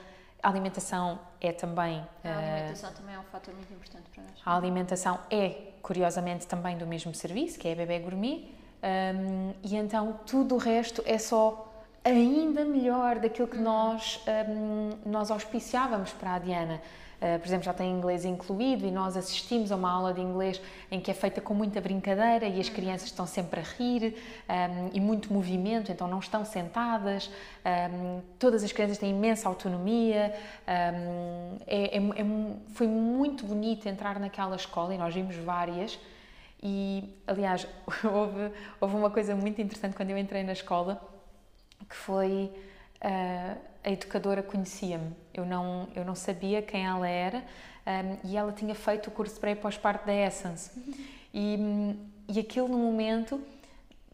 a 0.43 0.49
alimentação 0.49 1.19
é 1.41 1.53
também. 1.53 2.05
A 2.25 2.29
alimentação 2.29 2.91
uh, 2.91 2.95
também 2.95 3.15
é 3.15 3.19
um 3.19 3.25
fator 3.25 3.55
muito 3.55 3.73
importante 3.73 4.11
para 4.11 4.23
nós. 4.23 4.33
A 4.45 4.57
alimentação 4.57 5.19
é, 5.31 5.73
curiosamente, 5.83 6.47
também 6.47 6.77
do 6.77 6.87
mesmo 6.87 7.15
serviço, 7.15 7.59
que 7.59 7.69
é 7.69 7.73
a 7.73 7.77
Bebé 7.77 7.99
Gourmet, 7.99 8.51
um, 8.83 9.53
e 9.63 9.77
então 9.77 10.19
tudo 10.27 10.55
o 10.55 10.59
resto 10.59 11.03
é 11.05 11.19
só 11.19 11.70
ainda 12.05 12.65
melhor 12.65 13.19
daquilo 13.19 13.49
que 13.49 13.59
nós, 13.59 14.23
um, 14.49 15.11
nós 15.11 15.31
auspiciávamos 15.31 16.13
para 16.13 16.35
a 16.35 16.39
Diana. 16.39 16.81
Uh, 17.21 17.39
por 17.39 17.47
exemplo, 17.47 17.65
já 17.65 17.75
tem 17.75 17.91
inglês 17.91 18.25
incluído 18.25 18.87
e 18.87 18.91
nós 18.91 19.15
assistimos 19.15 19.71
a 19.71 19.77
uma 19.77 19.91
aula 19.91 20.15
de 20.15 20.23
inglês 20.23 20.59
em 20.91 20.99
que 20.99 21.11
é 21.11 21.15
feita 21.15 21.39
com 21.39 21.53
muita 21.53 21.79
brincadeira 21.79 22.47
e 22.47 22.59
as 22.59 22.69
uhum. 22.69 22.75
crianças 22.75 23.09
estão 23.09 23.27
sempre 23.27 23.61
a 23.61 23.63
rir 23.63 24.17
um, 24.49 24.89
e 24.95 24.99
muito 24.99 25.31
movimento, 25.31 25.93
então 25.93 26.09
não 26.09 26.19
estão 26.19 26.47
sentadas. 26.47 27.31
Um, 27.93 28.23
todas 28.39 28.65
as 28.65 28.73
crianças 28.73 28.97
têm 28.97 29.11
imensa 29.11 29.51
autonomia. 29.51 30.35
Um, 30.67 31.59
é, 31.67 31.99
é, 31.99 31.99
é, 31.99 32.25
foi 32.73 32.87
muito 32.87 33.45
bonito 33.45 33.87
entrar 33.87 34.19
naquela 34.19 34.57
escola 34.57 34.95
e 34.95 34.97
nós 34.97 35.15
vimos 35.15 35.37
várias. 35.37 35.99
E, 36.63 37.15
aliás, 37.27 37.67
houve, 38.03 38.51
houve 38.81 38.97
uma 38.97 39.11
coisa 39.11 39.37
muito 39.37 39.61
interessante 39.61 39.95
quando 39.95 40.09
eu 40.09 40.17
entrei 40.17 40.43
na 40.43 40.53
escola 40.53 41.10
que 41.91 41.97
foi. 41.97 42.51
Uh, 43.03 43.71
a 43.83 43.91
educadora 43.91 44.43
conhecia-me. 44.43 45.15
Eu 45.33 45.45
não, 45.45 45.89
eu 45.95 46.05
não 46.05 46.15
sabia 46.15 46.63
quem 46.63 46.87
ela 46.87 47.09
era 47.09 47.39
um, 47.87 48.29
e 48.29 48.37
ela 48.37 48.53
tinha 48.53 48.75
feito 48.75 49.09
o 49.09 49.11
curso 49.11 49.41
pré 49.41 49.55
pós-parte 49.55 50.07
da 50.07 50.13
Essence. 50.13 50.71
E, 51.33 51.97
e 52.29 52.39
aquilo 52.39 52.69
no 52.69 52.79
momento, 52.79 53.41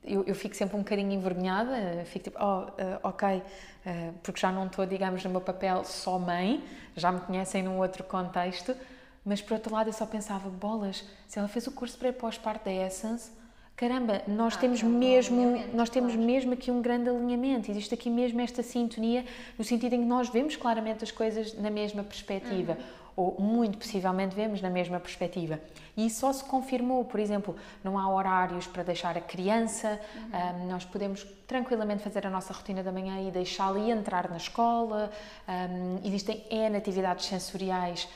eu, 0.05 0.25
eu 0.25 0.35
fico 0.35 0.55
sempre 0.55 0.77
um 0.77 0.81
bocadinho 0.81 1.13
envergonhada, 1.13 2.05
fico 2.07 2.25
tipo, 2.25 2.39
oh, 2.41 2.65
uh, 2.65 3.01
ok, 3.03 3.39
uh, 3.39 4.13
porque 4.23 4.41
já 4.41 4.53
não 4.53 4.67
estou, 4.67 4.87
digamos, 4.87 5.25
no 5.25 5.31
meu 5.31 5.41
papel 5.41 5.85
só 5.85 6.19
mãe, 6.19 6.63
já 6.95 7.11
me 7.11 7.21
conhecem 7.21 7.63
num 7.63 7.79
outro 7.79 8.05
contexto, 8.05 8.77
mas 9.25 9.43
por 9.43 9.55
outro 9.55 9.75
lado 9.75 9.89
eu 9.89 9.93
só 9.93 10.07
pensava, 10.07 10.49
bolas, 10.49 11.05
se 11.27 11.39
ela 11.39 11.49
fez 11.49 11.67
o 11.67 11.73
curso 11.73 11.99
pré 11.99 12.13
pós-parte 12.13 12.67
da 12.67 12.73
Essence, 12.73 13.33
caramba, 13.77 14.23
nós 14.27 14.55
ah, 14.57 14.59
temos 14.59 14.83
mesmo, 14.83 15.63
nós 15.75 15.91
temos 15.91 16.13
claro. 16.13 16.27
mesmo 16.27 16.53
aqui 16.55 16.71
um 16.71 16.81
grande 16.81 17.11
alinhamento, 17.11 17.71
existe 17.71 17.93
aqui 17.93 18.09
mesmo 18.09 18.41
esta 18.41 18.63
sintonia, 18.63 19.25
no 19.59 19.65
sentido 19.65 19.93
em 19.93 20.01
que 20.01 20.07
nós 20.07 20.31
vemos 20.31 20.57
claramente 20.57 21.05
as 21.05 21.11
coisas 21.11 21.53
na 21.55 21.71
mesma 21.71 22.03
perspectiva. 22.03 22.73
Uhum. 22.73 23.07
ou 23.17 23.35
muito 23.41 23.79
possivelmente 23.79 24.37
vemos 24.37 24.61
na 24.61 24.69
mesma 24.69 25.01
perspectiva. 25.01 25.59
E 25.97 26.11
só 26.11 26.31
se 26.35 26.45
confirmou, 26.45 27.03
por 27.03 27.19
exemplo, 27.19 27.57
não 27.83 27.99
há 27.99 28.07
horários 28.15 28.67
para 28.67 28.83
deixar 28.83 29.17
a 29.17 29.23
criança, 29.23 29.99
uhum. 30.15 30.65
um, 30.65 30.69
nós 30.69 30.85
podemos 30.85 31.27
tranquilamente 31.47 32.03
fazer 32.03 32.27
a 32.27 32.31
nossa 32.31 32.53
rotina 32.53 32.83
da 32.83 32.93
manhã 32.93 33.27
e 33.27 33.31
deixá-la 33.31 33.81
entrar 33.81 34.29
na 34.29 34.37
escola. 34.37 35.11
Um, 35.49 36.07
existem 36.07 36.45
N 36.51 36.77
atividades 36.77 37.25
sensoriais 37.25 38.07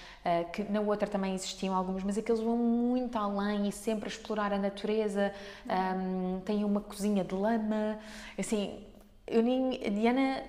que 0.53 0.63
na 0.65 0.81
outra 0.81 1.09
também 1.09 1.35
existiam 1.35 1.75
algumas, 1.75 2.05
mas 2.05 2.19
aqueles 2.19 2.41
vão 2.41 2.57
muito 2.57 3.17
além 3.17 3.69
e 3.69 3.73
sempre 3.73 4.05
a 4.07 4.09
explorar 4.09 4.53
a 4.53 4.59
natureza. 4.59 5.33
Um, 5.67 6.41
tem 6.41 6.65
uma 6.65 6.81
cozinha 6.81 7.25
de 7.25 7.35
lama, 7.35 7.99
assim, 8.39 8.85
eu 9.27 9.43
nem. 9.43 9.79
Diana 9.79 10.43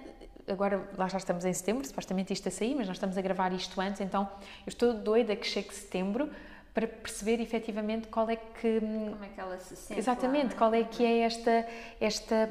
agora 0.48 0.90
lá 0.98 1.08
já 1.08 1.18
estamos 1.18 1.46
em 1.46 1.54
setembro, 1.54 1.86
supostamente 1.86 2.34
isto 2.34 2.48
a 2.48 2.52
sair, 2.52 2.76
mas 2.76 2.88
nós 2.88 2.98
estamos 2.98 3.18
a 3.18 3.22
gravar 3.22 3.54
isto 3.54 3.80
antes, 3.80 4.02
então 4.02 4.30
eu 4.66 4.70
estou 4.70 4.94
doida 4.94 5.36
que 5.36 5.48
chegue 5.48 5.74
setembro 5.74 6.30
para 6.74 6.88
perceber 6.88 7.42
efetivamente 7.42 8.08
qual 8.08 8.30
é 8.30 8.36
que 8.36 8.80
como 8.80 9.24
é 9.24 9.28
que 9.28 9.40
ela 9.40 9.60
se 9.60 9.76
sente 9.76 10.00
exatamente 10.00 10.52
lá, 10.52 10.58
qual 10.58 10.74
é 10.74 10.84
que 10.84 11.04
é 11.06 11.20
esta 11.20 11.68
esta 12.00 12.50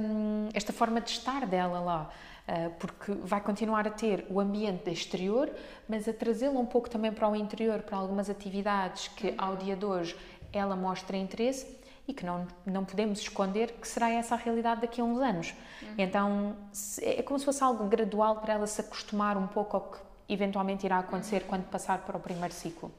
esta 0.52 0.72
forma 0.72 1.00
de 1.00 1.10
estar 1.10 1.46
dela 1.46 1.80
lá 1.80 2.10
ah, 2.46 2.70
porque 2.78 3.12
vai 3.12 3.40
continuar 3.40 3.86
a 3.86 3.90
ter 3.90 4.26
o 4.28 4.38
ambiente 4.38 4.90
exterior 4.90 5.50
mas 5.88 6.06
a 6.06 6.12
trazê-la 6.12 6.58
um 6.58 6.66
pouco 6.66 6.90
também 6.90 7.12
para 7.12 7.28
o 7.28 7.34
interior 7.34 7.80
para 7.80 7.96
algumas 7.96 8.28
atividades 8.28 9.08
que 9.08 9.34
ao 9.38 9.56
dia 9.56 9.74
de 9.74 9.84
hoje 9.84 10.16
ela 10.52 10.76
mostra 10.76 11.16
interesse 11.16 11.80
e 12.10 12.14
que 12.14 12.24
não, 12.24 12.46
não 12.66 12.84
podemos 12.84 13.20
esconder 13.20 13.72
que 13.72 13.86
será 13.86 14.10
essa 14.10 14.34
a 14.34 14.38
realidade 14.38 14.80
daqui 14.80 15.00
a 15.00 15.04
uns 15.04 15.20
anos. 15.20 15.54
Uhum. 15.80 15.94
Então 15.96 16.56
é 17.02 17.22
como 17.22 17.38
se 17.38 17.44
fosse 17.44 17.62
algo 17.62 17.86
gradual 17.86 18.40
para 18.40 18.54
ela 18.54 18.66
se 18.66 18.80
acostumar 18.80 19.36
um 19.36 19.46
pouco 19.46 19.76
ao 19.76 19.82
que 19.82 19.98
eventualmente 20.28 20.84
irá 20.84 20.98
acontecer 20.98 21.42
uhum. 21.42 21.48
quando 21.48 21.64
passar 21.64 21.98
para 22.00 22.16
o 22.16 22.20
primeiro 22.20 22.52
ciclo. 22.52 22.90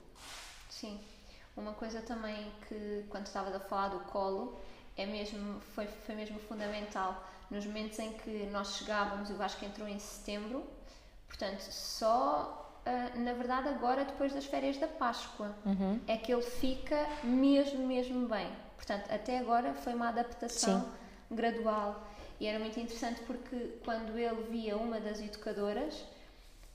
Sim. 0.69 0.99
Uma 1.55 1.73
coisa 1.73 2.01
também 2.01 2.51
que, 2.67 3.05
quando 3.09 3.25
estavas 3.25 3.53
a 3.53 3.59
falar 3.59 3.89
do 3.89 3.99
colo, 4.05 4.59
é 4.95 5.05
mesmo, 5.05 5.59
foi, 5.75 5.87
foi 5.87 6.15
mesmo 6.15 6.39
fundamental. 6.39 7.27
Nos 7.49 7.65
momentos 7.65 7.99
em 7.99 8.13
que 8.13 8.47
nós 8.51 8.77
chegávamos, 8.77 9.29
o 9.29 9.35
Vasco 9.35 9.63
entrou 9.65 9.87
em 9.87 9.99
setembro, 9.99 10.63
portanto, 11.27 11.61
só 11.61 12.57
Uh, 12.81 13.19
na 13.19 13.33
verdade, 13.33 13.69
agora 13.69 14.03
depois 14.03 14.33
das 14.33 14.45
férias 14.45 14.75
da 14.75 14.87
Páscoa, 14.87 15.55
uhum. 15.63 15.99
é 16.07 16.17
que 16.17 16.33
ele 16.33 16.41
fica 16.41 16.97
mesmo, 17.23 17.85
mesmo 17.85 18.27
bem. 18.27 18.51
Portanto, 18.75 19.05
até 19.11 19.37
agora 19.37 19.75
foi 19.75 19.93
uma 19.93 20.09
adaptação 20.09 20.81
Sim. 20.81 21.35
gradual 21.35 22.03
e 22.39 22.47
era 22.47 22.57
muito 22.57 22.79
interessante 22.79 23.21
porque 23.27 23.77
quando 23.85 24.17
ele 24.17 24.41
via 24.49 24.75
uma 24.75 24.99
das 24.99 25.21
educadoras, 25.21 26.03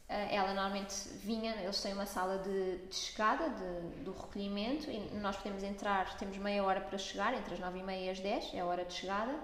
ela 0.08 0.54
normalmente 0.54 0.94
vinha, 1.18 1.54
eles 1.62 1.80
têm 1.80 1.92
uma 1.92 2.06
sala 2.06 2.38
de, 2.38 2.78
de 2.86 2.94
chegada, 2.94 3.48
de, 3.50 4.04
do 4.04 4.12
recolhimento, 4.12 4.88
e 4.90 5.00
nós 5.16 5.36
podemos 5.36 5.62
entrar, 5.62 6.16
temos 6.16 6.36
meia 6.38 6.62
hora 6.62 6.80
para 6.80 6.96
chegar, 6.96 7.34
entre 7.34 7.54
as 7.54 7.60
9 7.60 7.78
e 7.78 7.82
meia 7.82 8.06
e 8.06 8.10
as 8.10 8.20
10, 8.20 8.54
é 8.54 8.60
a 8.60 8.66
hora 8.66 8.84
de 8.84 8.94
chegada. 8.94 9.34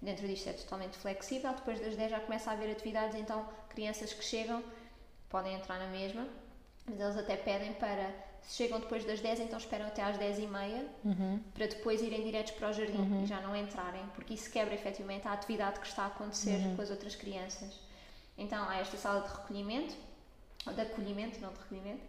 Dentro 0.00 0.26
disto 0.26 0.48
é 0.48 0.52
totalmente 0.52 0.96
flexível. 0.96 1.52
Depois 1.52 1.80
das 1.80 1.96
10 1.96 2.10
já 2.10 2.20
começa 2.20 2.50
a 2.50 2.54
haver 2.54 2.70
atividades, 2.70 3.16
então 3.16 3.48
crianças 3.68 4.12
que 4.12 4.24
chegam 4.24 4.62
podem 5.28 5.54
entrar 5.54 5.78
na 5.78 5.88
mesma, 5.88 6.26
mas 6.86 6.98
eles 6.98 7.16
até 7.16 7.36
pedem 7.36 7.72
para 7.74 8.10
se 8.42 8.56
chegam 8.56 8.80
depois 8.80 9.04
das 9.04 9.20
10, 9.20 9.40
então 9.40 9.58
esperam 9.58 9.86
até 9.86 10.02
às 10.02 10.16
10 10.16 10.38
e 10.38 10.46
meia 10.46 10.86
uhum. 11.04 11.38
para 11.52 11.66
depois 11.66 12.00
irem 12.00 12.24
diretos 12.24 12.52
para 12.52 12.70
o 12.70 12.72
jardim 12.72 12.96
uhum. 12.96 13.22
e 13.22 13.26
já 13.26 13.40
não 13.40 13.54
entrarem, 13.54 14.02
porque 14.14 14.34
isso 14.34 14.50
quebra 14.50 14.74
efetivamente 14.74 15.28
a 15.28 15.32
atividade 15.32 15.80
que 15.80 15.86
está 15.86 16.04
a 16.04 16.06
acontecer 16.06 16.56
uhum. 16.56 16.76
com 16.76 16.82
as 16.82 16.90
outras 16.90 17.14
crianças. 17.14 17.78
Então 18.38 18.66
há 18.68 18.76
esta 18.78 18.96
sala 18.96 19.20
de 19.20 19.28
recolhimento, 19.28 19.94
de 20.66 20.80
acolhimento, 20.80 21.40
não 21.40 21.52
de 21.52 21.58
recolhimento, 21.60 22.02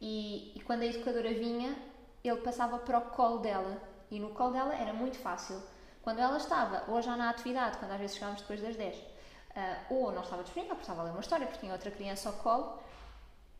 e, 0.00 0.52
e 0.54 0.60
quando 0.60 0.82
a 0.82 0.86
educadora 0.86 1.32
vinha, 1.32 1.76
ele 2.22 2.40
passava 2.40 2.78
para 2.78 2.98
o 2.98 3.02
colo 3.10 3.38
dela 3.38 3.80
e 4.10 4.18
no 4.18 4.30
colo 4.30 4.52
dela 4.52 4.74
era 4.74 4.92
muito 4.92 5.18
fácil. 5.18 5.60
Quando 6.02 6.20
ela 6.20 6.36
estava, 6.36 6.84
ou 6.88 7.02
já 7.02 7.16
na 7.16 7.30
atividade, 7.30 7.78
quando 7.78 7.90
às 7.90 7.98
vezes 7.98 8.14
chegávamos 8.14 8.42
depois 8.42 8.60
das 8.60 8.76
10, 8.76 8.96
uh, 8.96 9.04
ou 9.90 10.12
não 10.12 10.22
estava 10.22 10.42
disponível, 10.44 10.76
porque 10.76 10.84
estava 10.84 11.00
a 11.00 11.04
ler 11.04 11.10
uma 11.10 11.20
história, 11.20 11.46
porque 11.46 11.60
tinha 11.60 11.72
outra 11.72 11.90
criança 11.90 12.28
ao 12.28 12.36
colo, 12.36 12.78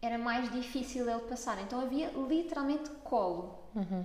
era 0.00 0.16
mais 0.16 0.50
difícil 0.52 1.08
ele 1.08 1.22
passar. 1.22 1.60
Então 1.60 1.80
havia 1.80 2.10
literalmente 2.10 2.88
colo. 3.02 3.58
Uhum. 3.74 4.04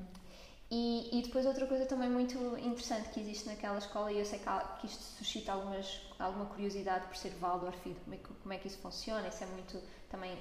E, 0.74 1.20
e, 1.20 1.22
depois 1.22 1.46
outra 1.46 1.68
coisa 1.68 1.86
também 1.86 2.10
muito 2.10 2.38
interessante 2.58 3.10
que 3.10 3.20
existe 3.20 3.46
naquela 3.46 3.78
escola, 3.78 4.10
e 4.10 4.20
eu 4.20 4.26
sei 4.26 4.40
que, 4.40 4.48
há, 4.48 4.60
que 4.80 4.88
isto 4.88 5.04
suscita 5.04 5.52
algumas, 5.52 6.02
alguma 6.18 6.46
curiosidade 6.46 7.08
por 7.08 7.18
ser 7.18 7.34
Waldorf 7.42 7.78
e 7.86 7.94
como 7.94 8.16
é, 8.16 8.18
que, 8.18 8.34
como 8.36 8.54
é 8.54 8.58
que 8.58 8.68
isso 8.68 8.78
funciona, 8.78 9.28
isso 9.28 9.44
é 9.44 9.48
muito 9.48 9.78
também, 10.10 10.40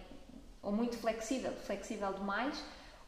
ou 0.63 0.71
muito 0.71 0.97
flexível, 0.97 1.53
flexível 1.55 2.13
demais, 2.13 2.63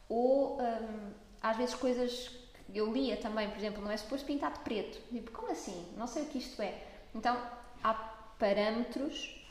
ou 0.09 0.59
um, 0.59 1.13
às 1.41 1.55
vezes 1.55 1.73
coisas 1.75 2.27
que 2.65 2.77
eu 2.77 2.91
lia 2.91 3.15
também, 3.15 3.49
por 3.49 3.57
exemplo, 3.57 3.81
não 3.81 3.91
é 3.91 3.95
suposto 3.95 4.25
pintar 4.25 4.51
de 4.51 4.59
preto. 4.59 4.99
Tipo, 5.09 5.31
como 5.31 5.49
assim? 5.49 5.93
Não 5.95 6.07
sei 6.07 6.23
o 6.23 6.25
que 6.25 6.39
isto 6.39 6.61
é. 6.61 6.83
Então 7.15 7.39
há 7.81 7.93
parâmetros 8.37 9.42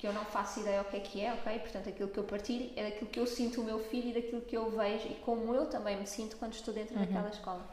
que 0.00 0.06
eu 0.06 0.14
não 0.14 0.24
faço 0.24 0.60
ideia 0.60 0.80
o 0.80 0.84
que 0.86 0.96
é 0.96 1.00
que 1.00 1.20
é, 1.20 1.30
ok? 1.34 1.58
Portanto, 1.58 1.90
aquilo 1.90 2.08
que 2.08 2.16
eu 2.16 2.24
partilho 2.24 2.70
é 2.74 2.84
daquilo 2.84 3.10
que 3.10 3.20
eu 3.20 3.26
sinto 3.26 3.60
o 3.60 3.64
meu 3.64 3.78
filho 3.78 4.08
e 4.08 4.12
daquilo 4.14 4.40
que 4.40 4.56
eu 4.56 4.70
vejo 4.70 5.06
e 5.06 5.14
como 5.16 5.54
eu 5.54 5.66
também 5.66 5.94
me 5.98 6.06
sinto 6.06 6.38
quando 6.38 6.54
estou 6.54 6.72
dentro 6.72 6.94
uhum. 6.94 7.04
daquela 7.04 7.28
escola. 7.28 7.68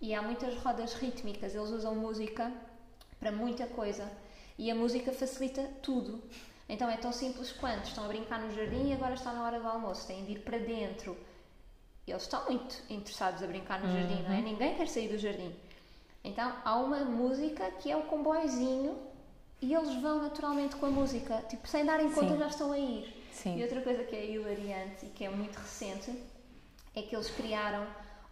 E 0.00 0.14
há 0.14 0.22
muitas 0.22 0.56
rodas 0.62 0.94
rítmicas, 0.94 1.54
eles 1.54 1.68
usam 1.68 1.94
música 1.94 2.50
para 3.20 3.30
muita 3.30 3.66
coisa 3.66 4.10
e 4.56 4.70
a 4.70 4.74
música 4.74 5.12
facilita 5.12 5.62
tudo. 5.82 6.22
Então 6.66 6.88
é 6.88 6.96
tão 6.96 7.12
simples 7.12 7.52
quanto 7.52 7.84
estão 7.84 8.06
a 8.06 8.08
brincar 8.08 8.40
no 8.40 8.50
jardim 8.54 8.88
e 8.88 8.94
agora 8.94 9.12
está 9.12 9.30
na 9.34 9.44
hora 9.44 9.60
do 9.60 9.68
almoço, 9.68 10.06
têm 10.06 10.24
de 10.24 10.32
ir 10.32 10.38
para 10.38 10.56
dentro. 10.56 11.18
Eles 12.06 12.22
estão 12.22 12.46
muito 12.46 12.82
interessados 12.88 13.42
a 13.42 13.46
brincar 13.46 13.78
no 13.80 13.88
uhum. 13.88 13.92
jardim, 13.92 14.22
não 14.22 14.32
é? 14.32 14.36
Uhum. 14.38 14.42
Ninguém 14.42 14.74
quer 14.74 14.88
sair 14.88 15.08
do 15.08 15.18
jardim. 15.18 15.54
Então 16.24 16.50
há 16.64 16.76
uma 16.76 17.04
música 17.04 17.70
que 17.72 17.90
é 17.90 17.96
o 17.96 18.04
comboiozinho 18.04 19.07
e 19.60 19.74
eles 19.74 19.94
vão 20.00 20.22
naturalmente 20.22 20.76
com 20.76 20.86
a 20.86 20.90
música, 20.90 21.42
tipo, 21.48 21.66
sem 21.66 21.84
darem 21.84 22.10
conta 22.10 22.32
Sim. 22.32 22.38
já 22.38 22.46
estão 22.46 22.72
a 22.72 22.78
ir. 22.78 23.26
Sim. 23.32 23.58
E 23.58 23.62
outra 23.62 23.80
coisa 23.80 24.04
que 24.04 24.14
é 24.14 24.30
hilariante 24.30 25.06
e 25.06 25.08
que 25.10 25.24
é 25.24 25.28
muito 25.28 25.56
recente 25.56 26.12
é 26.94 27.02
que 27.02 27.14
eles 27.14 27.30
criaram 27.30 27.86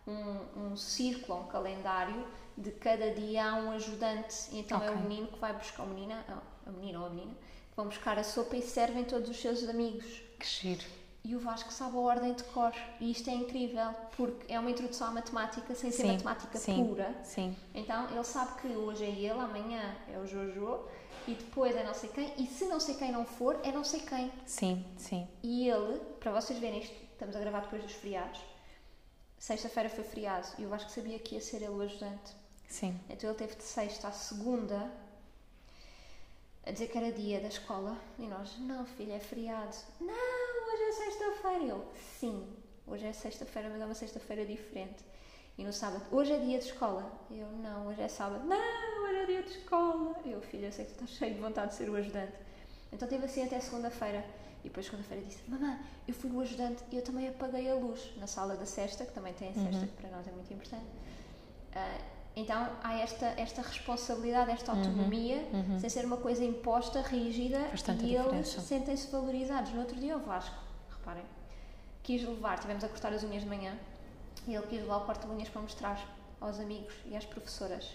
um, 0.07 0.71
um 0.73 0.77
círculo, 0.77 1.41
um 1.41 1.47
calendário 1.47 2.27
de 2.57 2.71
cada 2.71 3.11
dia 3.11 3.45
há 3.45 3.55
um 3.57 3.73
ajudante. 3.73 4.49
E 4.53 4.61
então 4.61 4.79
okay. 4.79 4.89
é 4.89 4.93
o 4.93 4.99
menino 5.01 5.27
que 5.29 5.39
vai 5.39 5.53
buscar, 5.53 5.83
a 5.83 5.87
menina, 5.87 6.25
a 6.67 6.71
menina 6.71 7.01
ou 7.01 7.07
a 7.07 7.11
menina, 7.11 7.35
que 7.71 7.77
vão 7.77 7.87
buscar 7.87 8.19
a 8.19 8.25
sopa 8.25 8.57
e 8.57 8.63
servem 8.63 9.05
todos 9.05 9.29
os 9.29 9.37
seus 9.37 9.69
amigos. 9.69 10.05
Que 10.39 10.47
giro. 10.47 10.85
E 11.27 11.35
o 11.35 11.41
Vasco 11.41 11.73
sabe 11.73 11.97
a 11.97 11.99
ordem 11.99 12.35
de 12.35 12.45
cor. 12.45 12.73
E 13.01 13.11
isto 13.11 13.29
é 13.29 13.35
incrível, 13.35 13.93
porque 14.17 14.53
é 14.53 14.61
uma 14.61 14.71
introdução 14.71 15.09
à 15.09 15.11
matemática 15.11 15.75
sem 15.75 15.91
ser 15.91 16.03
sim, 16.03 16.13
matemática 16.13 16.57
sim, 16.57 16.87
pura. 16.87 17.13
Sim. 17.25 17.57
Então 17.75 18.09
ele 18.11 18.23
sabe 18.23 18.61
que 18.61 18.69
hoje 18.69 19.03
é 19.03 19.11
ele, 19.11 19.31
amanhã 19.31 19.97
é 20.09 20.17
o 20.21 20.25
Jojo 20.25 20.85
e 21.27 21.35
depois 21.35 21.75
é 21.75 21.83
não 21.83 21.95
sei 21.95 22.11
quem, 22.11 22.33
e 22.39 22.47
se 22.47 22.67
não 22.67 22.79
sei 22.79 22.95
quem 22.95 23.11
não 23.11 23.25
for, 23.25 23.59
é 23.65 23.73
não 23.73 23.83
sei 23.83 24.01
quem. 24.01 24.31
Sim, 24.45 24.85
sim. 24.97 25.27
E 25.43 25.69
ele, 25.69 25.99
para 26.21 26.31
vocês 26.31 26.61
verem 26.61 26.79
isto, 26.79 26.95
estamos 27.11 27.35
a 27.35 27.41
gravar 27.41 27.63
depois 27.63 27.83
dos 27.83 27.93
feriados. 27.93 28.41
Sexta-feira 29.37 29.91
foi 29.91 30.05
feriado 30.05 30.47
e 30.61 30.65
acho 30.65 30.87
que 30.87 30.93
sabia 30.93 31.19
que 31.19 31.35
ia 31.35 31.41
ser 31.41 31.57
ele 31.57 31.71
o 31.71 31.81
ajudante. 31.81 32.37
Sim. 32.69 32.97
Então 33.11 33.29
ele 33.29 33.39
teve 33.39 33.57
de 33.57 33.65
sexta 33.65 34.07
à 34.07 34.13
segunda 34.13 34.93
a 36.65 36.71
dizer 36.71 36.87
que 36.87 36.97
era 36.97 37.11
dia 37.11 37.41
da 37.41 37.49
escola 37.49 37.97
e 38.17 38.29
nós, 38.29 38.57
não, 38.61 38.87
filha, 38.87 39.15
é 39.15 39.21
feriado. 39.21 39.77
Não, 40.01 40.56
hoje 40.67 40.83
é 40.83 40.93
sexta-feira. 40.93 41.65
Eu, 41.65 41.85
sim, 42.19 42.47
hoje 42.87 43.07
é 43.07 43.13
sexta-feira, 43.13 43.69
mas 43.71 43.81
é 43.81 43.85
uma 43.85 43.95
sexta-feira 43.95 44.45
diferente. 44.45 45.05
E 45.59 45.65
no 45.65 45.73
sábado, 45.73 46.05
hoje 46.11 46.33
é 46.33 46.39
dia 46.39 46.59
de 46.59 46.67
escola. 46.67 47.11
Eu, 47.31 47.47
não, 47.49 47.87
hoje 47.87 48.03
é 48.03 48.09
sábado. 48.09 48.45
Não, 48.45 49.05
hoje 49.05 49.17
é 49.17 49.27
dia 49.27 49.43
de 49.43 49.51
escola. 49.51 50.15
Eu, 50.25 50.41
filho, 50.43 50.67
eu 50.67 50.73
sei 50.73 50.85
que 50.85 50.93
tu 50.93 51.05
estás 51.05 51.11
cheio 51.19 51.35
de 51.35 51.41
vontade 51.41 51.71
de 51.71 51.77
ser 51.77 51.89
o 51.89 51.97
ajudante. 51.97 52.35
Então 52.93 53.09
teve 53.09 53.25
assim 53.25 53.45
até 53.45 53.59
segunda-feira. 53.61 54.25
E 54.61 54.69
depois, 54.69 54.85
segunda-feira, 54.87 55.25
disse: 55.25 55.39
Mamãe, 55.49 55.79
eu 56.07 56.13
fui 56.13 56.31
o 56.31 56.41
ajudante 56.41 56.83
e 56.91 56.97
eu 56.97 57.03
também 57.03 57.29
apaguei 57.29 57.71
a 57.71 57.75
luz 57.75 58.15
na 58.17 58.27
sala 58.27 58.57
da 58.57 58.67
cesta, 58.67 59.07
que 59.07 59.13
também 59.13 59.33
tem 59.33 59.51
a 59.51 59.55
cesta, 59.55 59.81
uhum. 59.81 59.87
que 59.87 59.93
para 59.95 60.11
nós 60.11 60.27
é 60.27 60.33
muito 60.33 60.53
importante. 60.53 60.85
Uh, 61.73 62.16
então 62.37 62.69
há 62.83 62.99
esta, 62.99 63.27
esta 63.39 63.63
responsabilidade, 63.63 64.51
esta 64.51 64.71
uhum. 64.73 64.79
autonomia, 64.79 65.37
uhum. 65.51 65.73
Uhum. 65.73 65.81
sem 65.81 65.89
ser 65.89 66.05
uma 66.05 66.19
coisa 66.19 66.45
imposta, 66.45 67.01
rígida, 67.01 67.59
Bastante 67.71 68.05
e 68.05 68.15
eles 68.15 68.49
sentem-se 68.49 69.11
valorizados. 69.11 69.73
No 69.73 69.81
outro 69.81 69.97
dia, 69.97 70.15
o 70.15 70.21
Vasco, 70.21 70.55
reparem, 70.91 71.25
quis 72.03 72.23
levar, 72.23 72.59
tivemos 72.59 72.85
a 72.85 72.89
cortar 72.89 73.15
as 73.15 73.25
unhas 73.25 73.43
de 73.43 73.49
manhã 73.49 73.79
e 74.47 74.55
ele 74.55 74.67
quis 74.67 74.81
levar 74.81 74.99
o 74.99 75.07
porta-unhas 75.07 75.49
para 75.49 75.63
mostrar 75.63 76.17
aos 76.39 76.61
amigos 76.61 76.95
e 77.07 77.17
às 77.17 77.25
professoras. 77.25 77.91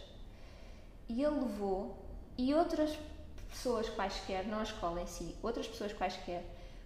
E 1.08 1.23
ele 1.23 1.39
levou, 1.39 1.95
e 2.36 2.51
outras 2.56 2.97
pessoas 3.47 3.88
quaisquer, 3.89 4.47
não 4.47 4.60
a 4.60 4.63
escola 4.63 5.01
em 5.01 5.08
si, 5.08 5.36
outras 5.43 5.67
pessoas 5.67 5.93
quaisquer, 5.93 6.43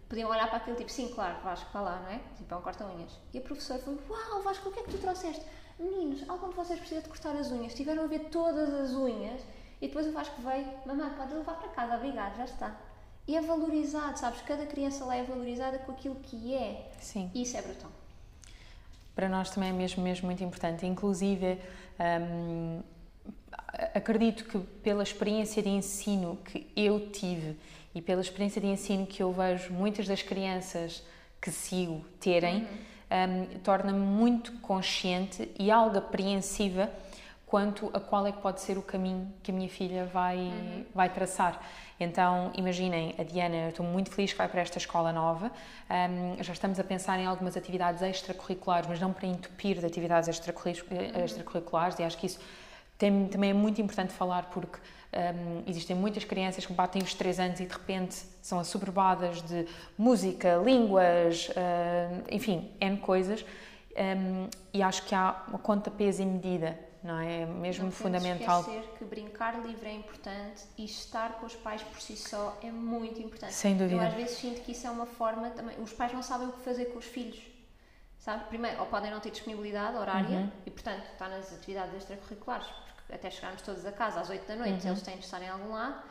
podiam 0.10 0.30
olhar 0.30 0.48
para 0.48 0.58
aquilo 0.58 0.76
tipo, 0.76 0.91
sim, 0.91 1.08
claro, 1.15 1.41
Vasco, 1.41 1.70
vai 1.72 1.84
lá, 1.84 2.02
não 2.02 2.10
é? 2.10 2.20
Tipo, 2.36 2.54
é 2.54 2.58
um 2.58 2.62
corta-unhas. 2.62 3.12
E 3.34 3.38
a 3.38 3.41
professora 3.41 3.80
foi, 3.80 3.98
uau, 4.10 4.41
Vasco, 4.41 4.68
o 4.68 4.72
que 4.74 4.80
é 4.80 4.84
que 4.84 4.91
tu 4.91 4.98
trouxeste? 4.98 5.46
Meninos, 5.80 6.28
algum 6.30 6.50
de 6.50 6.56
vocês 6.56 6.80
precisa 6.80 7.02
de 7.02 7.10
cortar 7.10 7.36
as 7.36 7.52
unhas? 7.52 7.74
Tiveram 7.74 8.04
a 8.04 8.08
ver 8.08 8.30
todas 8.32 8.74
as 8.74 8.92
unhas. 8.92 9.42
E 9.82 9.88
depois 9.88 10.08
o 10.08 10.12
Vasco 10.12 10.42
veio, 10.42 10.66
mamãe, 10.86 11.10
pode 11.18 11.34
levar 11.34 11.56
para 11.56 11.70
casa, 11.70 11.96
obrigado, 11.96 12.38
já 12.38 12.46
está. 12.46 12.76
e 13.28 13.36
é 13.36 13.42
valorizado, 13.42 14.18
sabes? 14.20 14.42
Cada 14.42 14.66
criança 14.66 15.04
lá 15.04 15.16
é 15.16 15.24
valorizada 15.24 15.80
com 15.80 15.92
aquilo 15.92 16.16
que 16.16 16.54
é. 16.54 16.92
Sim. 17.00 17.30
E 17.34 17.42
isso 17.42 17.58
é 17.58 17.62
brutal. 17.62 17.90
Para 19.16 19.28
nós 19.30 19.50
também 19.50 19.70
é 19.70 19.74
mesmo, 19.74 20.04
mesmo 20.04 20.28
muito 20.28 20.44
importante. 20.44 20.86
Inclusive, 20.86 21.60
hum, 22.00 22.82
acredito 23.94 24.46
que 24.46 24.60
pela 24.60 25.02
experiência 25.04 25.64
de 25.64 25.70
ensino 25.70 26.38
que 26.46 26.68
eu 26.76 27.10
tive 27.12 27.58
e 27.94 28.02
pela 28.02 28.22
experiência 28.22 28.62
de 28.62 28.68
ensino 28.68 29.08
que 29.08 29.24
eu 29.24 29.32
vejo 29.32 29.74
muitas 29.74 30.08
das 30.08 30.22
crianças 30.22 31.02
que 31.42 31.50
sigo 31.50 32.04
terem, 32.20 32.64
uhum. 32.64 32.78
Um, 33.12 33.60
torna-me 33.60 34.00
muito 34.00 34.52
consciente 34.60 35.52
e 35.58 35.70
algo 35.72 35.98
apreensiva 35.98 36.89
quanto 37.46 37.89
a 37.94 38.00
qual 38.00 38.26
é 38.26 38.32
que 38.32 38.41
pode 38.41 38.60
ser 38.60 38.78
o 38.78 38.82
caminho 38.82 39.32
que 39.44 39.52
a 39.52 39.54
minha 39.54 39.70
filha 39.70 40.06
vai, 40.06 40.38
uhum. 40.38 40.86
vai 40.94 41.10
traçar. 41.10 41.62
Então, 42.00 42.52
imaginem, 42.56 43.15
a 43.18 43.24
Diana, 43.24 43.56
eu 43.56 43.70
estou 43.70 43.86
muito 43.86 44.12
feliz 44.12 44.32
que 44.32 44.38
vai 44.38 44.48
para 44.50 44.62
esta 44.62 44.78
escola 44.78 45.13
nova. 45.13 45.52
Um, 45.89 46.44
já 46.44 46.52
estamos 46.52 46.80
a 46.80 46.84
pensar 46.84 47.20
em 47.20 47.26
algumas 47.26 47.56
atividades 47.56 48.02
extracurriculares, 48.02 48.89
mas 48.89 49.00
não 49.00 49.13
para 49.13 49.28
entupir 49.28 49.80
de 49.80 49.86
atividades 49.86 50.28
uhum. 50.28 51.24
extracurriculares, 51.24 51.98
e 52.00 52.04
acho 52.04 52.18
que 52.18 52.26
isso 52.26 52.39
tem, 52.98 53.28
também 53.28 53.52
é 53.52 53.54
muito 53.54 53.82
importante 53.82 54.12
falar 54.13 54.50
porque 54.50 54.80
um, 55.15 55.63
existem 55.65 55.95
muitas 55.95 56.25
crianças 56.25 56.65
que 56.65 56.73
batem 56.73 57.01
os 57.01 57.13
3 57.13 57.39
anos 57.39 57.60
e 57.62 57.65
de 57.65 57.73
repente 57.73 58.15
são 58.41 58.60
assoberbadas 58.60 59.41
de 59.41 59.65
música, 59.97 60.62
línguas, 60.63 61.49
uh, 61.49 62.23
enfim, 62.30 62.71
N 62.82 62.97
coisas. 62.97 63.45
Um, 63.97 64.49
e 64.73 64.84
acho 64.84 65.06
que 65.06 65.15
há 65.15 65.43
uma 65.47 65.58
conta 65.58 65.89
peso 65.89 66.21
e 66.21 66.25
medida, 66.25 66.78
não 67.01 67.17
é? 67.17 67.43
é 67.43 67.45
mesmo 67.45 67.86
não 67.86 67.91
fundamental. 67.91 68.62
Não 68.63 68.82
que 68.97 69.06
brincar 69.06 69.65
livre 69.65 69.88
é 69.88 69.93
importante 69.93 70.63
e 70.78 70.84
estar 70.84 71.34
com 71.39 71.45
os 71.45 71.56
pais 71.56 71.82
por 71.82 72.01
si 72.01 72.17
só 72.17 72.58
é 72.62 72.69
muito 72.69 73.21
importante. 73.21 73.54
Sem 73.54 73.78
dúvida. 73.78 73.95
Eu 73.95 74.06
às 74.06 74.13
vezes 74.13 74.38
sinto 74.38 74.62
que 74.62 74.73
isso 74.73 74.86
é 74.86 74.89
uma 74.89 75.06
forma 75.06 75.49
também. 75.51 75.80
Os 75.80 75.93
pais 75.93 76.12
não 76.12 76.21
sabem 76.21 76.49
o 76.49 76.51
que 76.51 76.60
fazer 76.60 76.86
com 76.86 76.99
os 76.99 77.06
filhos. 77.06 77.41
Sabe? 78.19 78.43
Primeiro, 78.49 78.80
ou 78.80 78.88
podem 78.88 79.12
não 79.12 79.19
ter 79.19 79.30
disponibilidade 79.30 79.95
horária 79.95 80.39
uhum. 80.39 80.51
e, 80.65 80.71
portanto, 80.71 81.04
está 81.13 81.30
nas 81.30 81.54
atividades 81.54 81.95
extracurriculares, 81.95 82.67
até 83.12 83.30
chegarmos 83.30 83.62
todos 83.62 83.86
a 83.86 83.91
casa 83.91 84.20
às 84.20 84.30
8 84.30 84.48
da 84.48 84.56
noite, 84.56 84.84
uhum. 84.84 84.91
eles 84.91 85.02
têm 85.02 85.18
de 85.18 85.26
estar 85.26 85.41
em 85.41 85.50
algum 85.50 85.72
lado, 85.72 86.02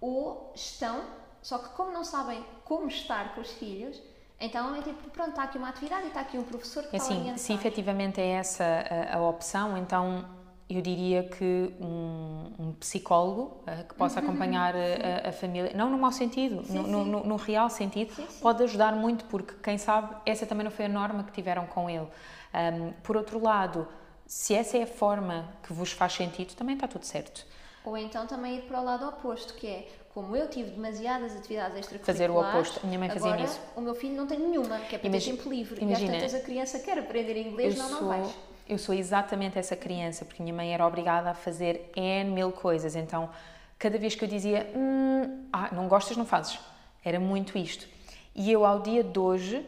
ou 0.00 0.52
estão, 0.54 1.04
só 1.42 1.58
que 1.58 1.70
como 1.70 1.90
não 1.92 2.04
sabem 2.04 2.44
como 2.64 2.88
estar 2.88 3.34
com 3.34 3.40
os 3.40 3.50
filhos, 3.52 4.00
então 4.40 4.74
é 4.74 4.82
tipo, 4.82 5.10
pronto, 5.10 5.30
está 5.30 5.44
aqui 5.44 5.56
uma 5.56 5.68
atividade 5.68 6.04
e 6.04 6.08
está 6.08 6.20
aqui 6.20 6.36
um 6.36 6.42
professor 6.42 6.82
que 6.84 6.96
é 6.96 6.98
está 6.98 7.14
assim, 7.14 7.36
Se 7.36 7.52
efetivamente 7.52 8.20
é 8.20 8.32
essa 8.32 8.64
a, 8.64 9.16
a, 9.16 9.22
opção, 9.22 9.76
então 9.78 10.24
eu 10.68 10.82
diria 10.82 11.22
que 11.22 11.74
um, 11.80 12.52
um 12.58 12.72
psicólogo 12.72 13.62
uh, 13.62 13.84
que 13.88 13.94
possa 13.94 14.20
acompanhar 14.20 14.74
a, 14.74 15.28
a, 15.28 15.32
família, 15.32 15.72
não 15.74 15.88
no 15.88 15.98
mau 15.98 16.12
sentido, 16.12 16.62
sim, 16.64 16.74
no, 16.74 16.84
sim. 16.84 16.90
No, 16.90 17.04
no, 17.04 17.24
no, 17.24 17.36
real 17.36 17.70
sentido, 17.70 18.12
sim, 18.12 18.26
pode 18.40 18.62
ajudar 18.64 18.92
muito, 18.92 19.24
porque 19.26 19.54
quem 19.62 19.78
sabe 19.78 20.14
essa 20.26 20.44
também 20.44 20.64
não 20.64 20.70
foi 20.70 20.86
a 20.86 20.88
norma 20.88 21.24
que 21.24 21.32
tiveram 21.32 21.66
com 21.66 21.88
ele. 21.88 22.08
Um, 22.54 22.92
por 23.02 23.16
outro 23.16 23.42
lado, 23.42 23.88
se 24.26 24.54
essa 24.54 24.78
é 24.78 24.82
a 24.82 24.86
forma 24.86 25.48
que 25.62 25.72
vos 25.72 25.92
faz 25.92 26.14
sentido, 26.14 26.54
também 26.54 26.74
está 26.74 26.88
tudo 26.88 27.04
certo. 27.04 27.46
Ou 27.84 27.96
então 27.96 28.26
também 28.26 28.56
ir 28.56 28.62
para 28.62 28.80
o 28.80 28.84
lado 28.84 29.06
oposto, 29.06 29.54
que 29.54 29.66
é 29.66 29.88
como 30.14 30.34
eu 30.34 30.48
tive 30.48 30.70
demasiadas 30.70 31.36
atividades 31.36 31.78
extracurriculares. 31.78 32.06
Fazer 32.06 32.30
o 32.30 32.38
oposto. 32.38 32.80
A 32.82 32.86
minha 32.86 32.98
mãe 32.98 33.10
fazia 33.10 33.32
agora, 33.32 33.44
isso. 33.44 33.60
O 33.76 33.80
meu 33.80 33.94
filho 33.94 34.14
não 34.14 34.26
tem 34.26 34.38
nenhuma, 34.38 34.78
que 34.80 34.94
é 34.94 34.98
para 34.98 35.08
Imagina, 35.08 35.36
ter 35.36 35.42
tempo 35.42 35.54
livre. 35.54 35.82
Imagina, 35.82 36.12
e 36.12 36.16
às 36.16 36.22
tantas 36.22 36.40
a 36.40 36.44
criança 36.44 36.78
quer 36.78 36.98
aprender 36.98 37.36
inglês, 37.36 37.76
não, 37.76 37.88
sou, 37.88 38.00
não 38.00 38.08
vais. 38.08 38.34
Eu 38.66 38.78
sou 38.78 38.94
exatamente 38.94 39.58
essa 39.58 39.76
criança, 39.76 40.24
porque 40.24 40.42
minha 40.42 40.54
mãe 40.54 40.72
era 40.72 40.86
obrigada 40.86 41.30
a 41.30 41.34
fazer 41.34 41.90
N 41.94 42.30
mil 42.30 42.52
coisas. 42.52 42.96
Então, 42.96 43.28
cada 43.78 43.98
vez 43.98 44.14
que 44.14 44.24
eu 44.24 44.28
dizia, 44.28 44.70
hum, 44.74 45.46
ah, 45.52 45.68
não 45.72 45.86
gostas, 45.86 46.16
não 46.16 46.24
fazes. 46.24 46.58
Era 47.04 47.20
muito 47.20 47.58
isto. 47.58 47.86
E 48.34 48.50
eu, 48.50 48.64
ao 48.64 48.80
dia 48.80 49.04
de 49.04 49.18
hoje, 49.18 49.66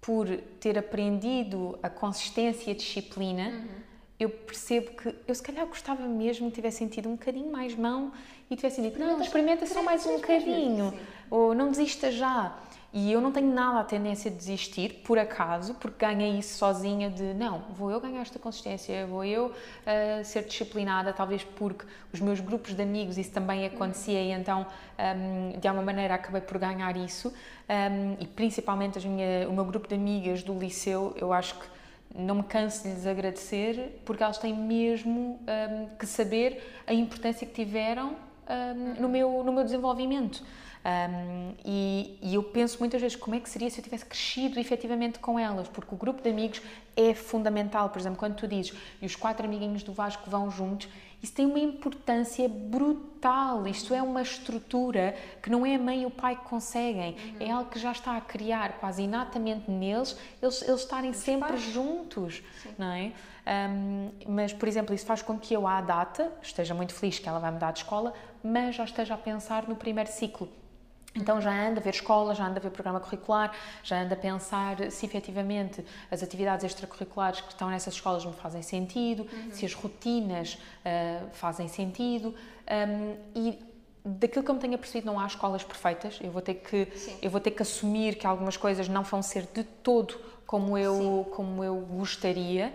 por 0.00 0.26
ter 0.58 0.78
aprendido 0.78 1.78
a 1.82 1.90
consistência 1.90 2.70
e 2.70 2.72
a 2.72 2.76
disciplina, 2.76 3.48
uhum 3.48 3.89
eu 4.20 4.28
percebo 4.28 4.90
que 4.90 5.14
eu 5.26 5.34
se 5.34 5.42
calhar 5.42 5.66
gostava 5.66 6.06
mesmo 6.06 6.50
que 6.50 6.56
tivesse 6.56 6.76
sentido 6.76 7.08
um 7.08 7.12
bocadinho 7.12 7.50
mais 7.50 7.74
mão 7.74 8.12
e 8.50 8.54
tivesse 8.54 8.82
dito, 8.82 8.98
não, 8.98 9.18
experimenta 9.22 9.64
só 9.64 9.82
mais 9.82 10.04
um 10.04 10.16
bocadinho, 10.16 10.92
ou 11.30 11.54
não 11.54 11.70
desista 11.70 12.12
já. 12.12 12.54
E 12.92 13.12
eu 13.12 13.20
não 13.20 13.30
tenho 13.30 13.52
nada 13.52 13.78
a 13.78 13.84
tendência 13.84 14.28
de 14.28 14.36
desistir, 14.36 15.02
por 15.04 15.16
acaso, 15.16 15.74
porque 15.74 16.04
ganhei 16.04 16.36
isso 16.38 16.58
sozinha 16.58 17.08
de, 17.08 17.32
não, 17.34 17.60
vou 17.70 17.88
eu 17.90 18.00
ganhar 18.00 18.20
esta 18.20 18.36
consistência, 18.36 19.06
vou 19.06 19.24
eu 19.24 19.46
uh, 19.46 20.24
ser 20.24 20.42
disciplinada, 20.42 21.12
talvez 21.12 21.44
porque 21.44 21.86
os 22.12 22.20
meus 22.20 22.40
grupos 22.40 22.74
de 22.74 22.82
amigos 22.82 23.16
isso 23.16 23.30
também 23.30 23.64
acontecia 23.64 24.20
e 24.20 24.32
então, 24.32 24.66
um, 24.98 25.58
de 25.58 25.68
alguma 25.68 25.86
maneira, 25.86 26.14
acabei 26.14 26.40
por 26.40 26.58
ganhar 26.58 26.96
isso. 26.96 27.32
Um, 27.68 28.16
e 28.20 28.26
principalmente 28.26 28.98
as 28.98 29.04
minha, 29.04 29.48
o 29.48 29.52
meu 29.52 29.64
grupo 29.64 29.86
de 29.86 29.94
amigas 29.94 30.42
do 30.42 30.58
liceu, 30.58 31.14
eu 31.16 31.32
acho 31.32 31.54
que 31.54 31.79
não 32.14 32.36
me 32.36 32.42
canso 32.42 32.82
de 32.82 32.90
lhes 32.90 33.06
agradecer 33.06 34.00
porque 34.04 34.22
elas 34.22 34.38
têm 34.38 34.54
mesmo 34.54 35.40
um, 35.40 35.96
que 35.96 36.06
saber 36.06 36.82
a 36.86 36.92
importância 36.92 37.46
que 37.46 37.52
tiveram 37.52 38.16
um, 38.48 39.00
no, 39.00 39.08
meu, 39.08 39.44
no 39.44 39.52
meu 39.52 39.64
desenvolvimento. 39.64 40.42
Um, 40.82 41.54
e, 41.62 42.18
e, 42.22 42.34
eu 42.34 42.42
penso 42.42 42.78
muitas 42.80 43.02
vezes 43.02 43.14
como 43.14 43.36
é 43.36 43.40
que 43.40 43.50
seria 43.50 43.68
se 43.68 43.78
eu 43.80 43.84
tivesse 43.84 44.06
crescido 44.06 44.58
efetivamente 44.58 45.18
com 45.18 45.38
elas, 45.38 45.68
porque 45.68 45.94
o 45.94 45.98
grupo 45.98 46.22
de 46.22 46.30
amigos 46.30 46.62
é 47.08 47.14
fundamental. 47.14 47.88
Por 47.88 47.98
exemplo, 47.98 48.18
quando 48.18 48.34
tu 48.34 48.46
dizes 48.46 48.76
e 49.00 49.06
os 49.06 49.16
quatro 49.16 49.46
amiguinhos 49.46 49.82
do 49.82 49.92
Vasco 49.92 50.28
vão 50.28 50.50
juntos, 50.50 50.88
isso 51.22 51.34
tem 51.34 51.46
uma 51.46 51.58
importância 51.58 52.48
brutal. 52.48 53.66
Isto 53.66 53.94
é 53.94 54.02
uma 54.02 54.22
estrutura 54.22 55.14
que 55.42 55.50
não 55.50 55.64
é 55.64 55.74
a 55.74 55.78
mãe 55.78 56.02
e 56.02 56.06
o 56.06 56.10
pai 56.10 56.36
que 56.36 56.44
conseguem, 56.44 57.14
uhum. 57.14 57.36
é 57.40 57.50
algo 57.50 57.70
que 57.70 57.78
já 57.78 57.92
está 57.92 58.16
a 58.16 58.20
criar 58.20 58.78
quase 58.78 59.02
inatamente 59.02 59.70
neles, 59.70 60.16
eles, 60.42 60.62
eles 60.62 60.80
estarem 60.80 61.10
Os 61.10 61.18
sempre 61.18 61.50
pais. 61.50 61.62
juntos, 61.62 62.42
Sim. 62.62 62.74
não 62.78 62.90
é? 62.92 63.12
Um, 63.46 64.10
mas, 64.28 64.52
por 64.52 64.68
exemplo, 64.68 64.94
isso 64.94 65.04
faz 65.06 65.22
com 65.22 65.38
que 65.38 65.54
eu, 65.54 65.66
à 65.66 65.80
data, 65.80 66.32
esteja 66.42 66.74
muito 66.74 66.94
feliz 66.94 67.18
que 67.18 67.28
ela 67.28 67.38
vai 67.38 67.50
mudar 67.50 67.72
de 67.72 67.80
escola, 67.80 68.14
mas 68.42 68.76
já 68.76 68.84
esteja 68.84 69.14
a 69.14 69.18
pensar 69.18 69.68
no 69.68 69.76
primeiro 69.76 70.10
ciclo. 70.10 70.48
Então 71.14 71.40
já 71.40 71.50
anda 71.50 71.80
a 71.80 71.82
ver 71.82 71.90
escola, 71.90 72.34
já 72.34 72.46
anda 72.46 72.58
a 72.58 72.62
ver 72.62 72.70
programa 72.70 73.00
curricular, 73.00 73.52
já 73.82 74.00
anda 74.00 74.14
a 74.14 74.18
pensar 74.18 74.90
se 74.90 75.04
efetivamente 75.04 75.84
as 76.10 76.22
atividades 76.22 76.64
extracurriculares 76.64 77.40
que 77.40 77.48
estão 77.48 77.68
nessas 77.68 77.94
escolas 77.94 78.24
me 78.24 78.32
fazem 78.32 78.62
sentido, 78.62 79.26
uhum. 79.32 79.50
se 79.50 79.66
as 79.66 79.74
rotinas 79.74 80.54
uh, 80.54 81.28
fazem 81.32 81.66
sentido. 81.68 82.34
Um, 82.70 83.16
e 83.34 83.58
daquilo 84.04 84.44
que 84.44 84.50
eu 84.50 84.54
me 84.54 84.60
tenho 84.60 84.74
apercebido 84.74 85.06
não 85.06 85.18
há 85.18 85.26
escolas 85.26 85.64
perfeitas, 85.64 86.18
eu 86.22 86.30
vou 86.30 86.40
ter 86.40 86.54
que 86.54 86.88
eu 87.20 87.30
vou 87.30 87.40
ter 87.40 87.50
que 87.50 87.62
assumir 87.62 88.16
que 88.16 88.26
algumas 88.26 88.56
coisas 88.56 88.88
não 88.88 89.02
vão 89.02 89.22
ser 89.22 89.46
de 89.52 89.64
todo 89.64 90.29
como 90.50 90.76
eu, 90.76 91.28
como 91.30 91.62
eu 91.62 91.76
gostaria, 91.76 92.74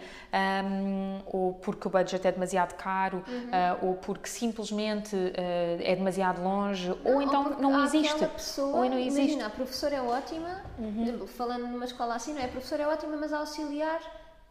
um, 0.64 1.20
ou 1.26 1.56
porque 1.56 1.86
o 1.86 1.92
budget 1.92 2.26
é 2.26 2.32
demasiado 2.32 2.74
caro, 2.76 3.22
uhum. 3.28 3.48
uh, 3.48 3.88
ou 3.88 3.96
porque 3.96 4.30
simplesmente 4.30 5.14
uh, 5.14 5.82
é 5.82 5.94
demasiado 5.94 6.42
longe, 6.42 6.88
não, 6.88 7.16
ou 7.16 7.22
então 7.22 7.52
ou 7.52 7.60
não 7.60 7.84
existe. 7.84 8.26
Pessoa, 8.28 8.78
ou 8.78 8.90
não 8.90 8.98
existe. 8.98 9.20
Imagina, 9.20 9.48
a 9.48 9.50
professora 9.50 9.94
é 9.94 10.02
ótima, 10.02 10.64
uhum. 10.80 11.28
falando 11.28 11.68
numa 11.68 11.84
escola 11.84 12.16
assim, 12.16 12.34
não 12.34 12.40
é? 12.40 12.46
A 12.46 12.48
professora 12.48 12.84
é 12.84 12.88
ótima, 12.88 13.18
mas 13.18 13.34
a 13.34 13.40
auxiliar, 13.40 14.00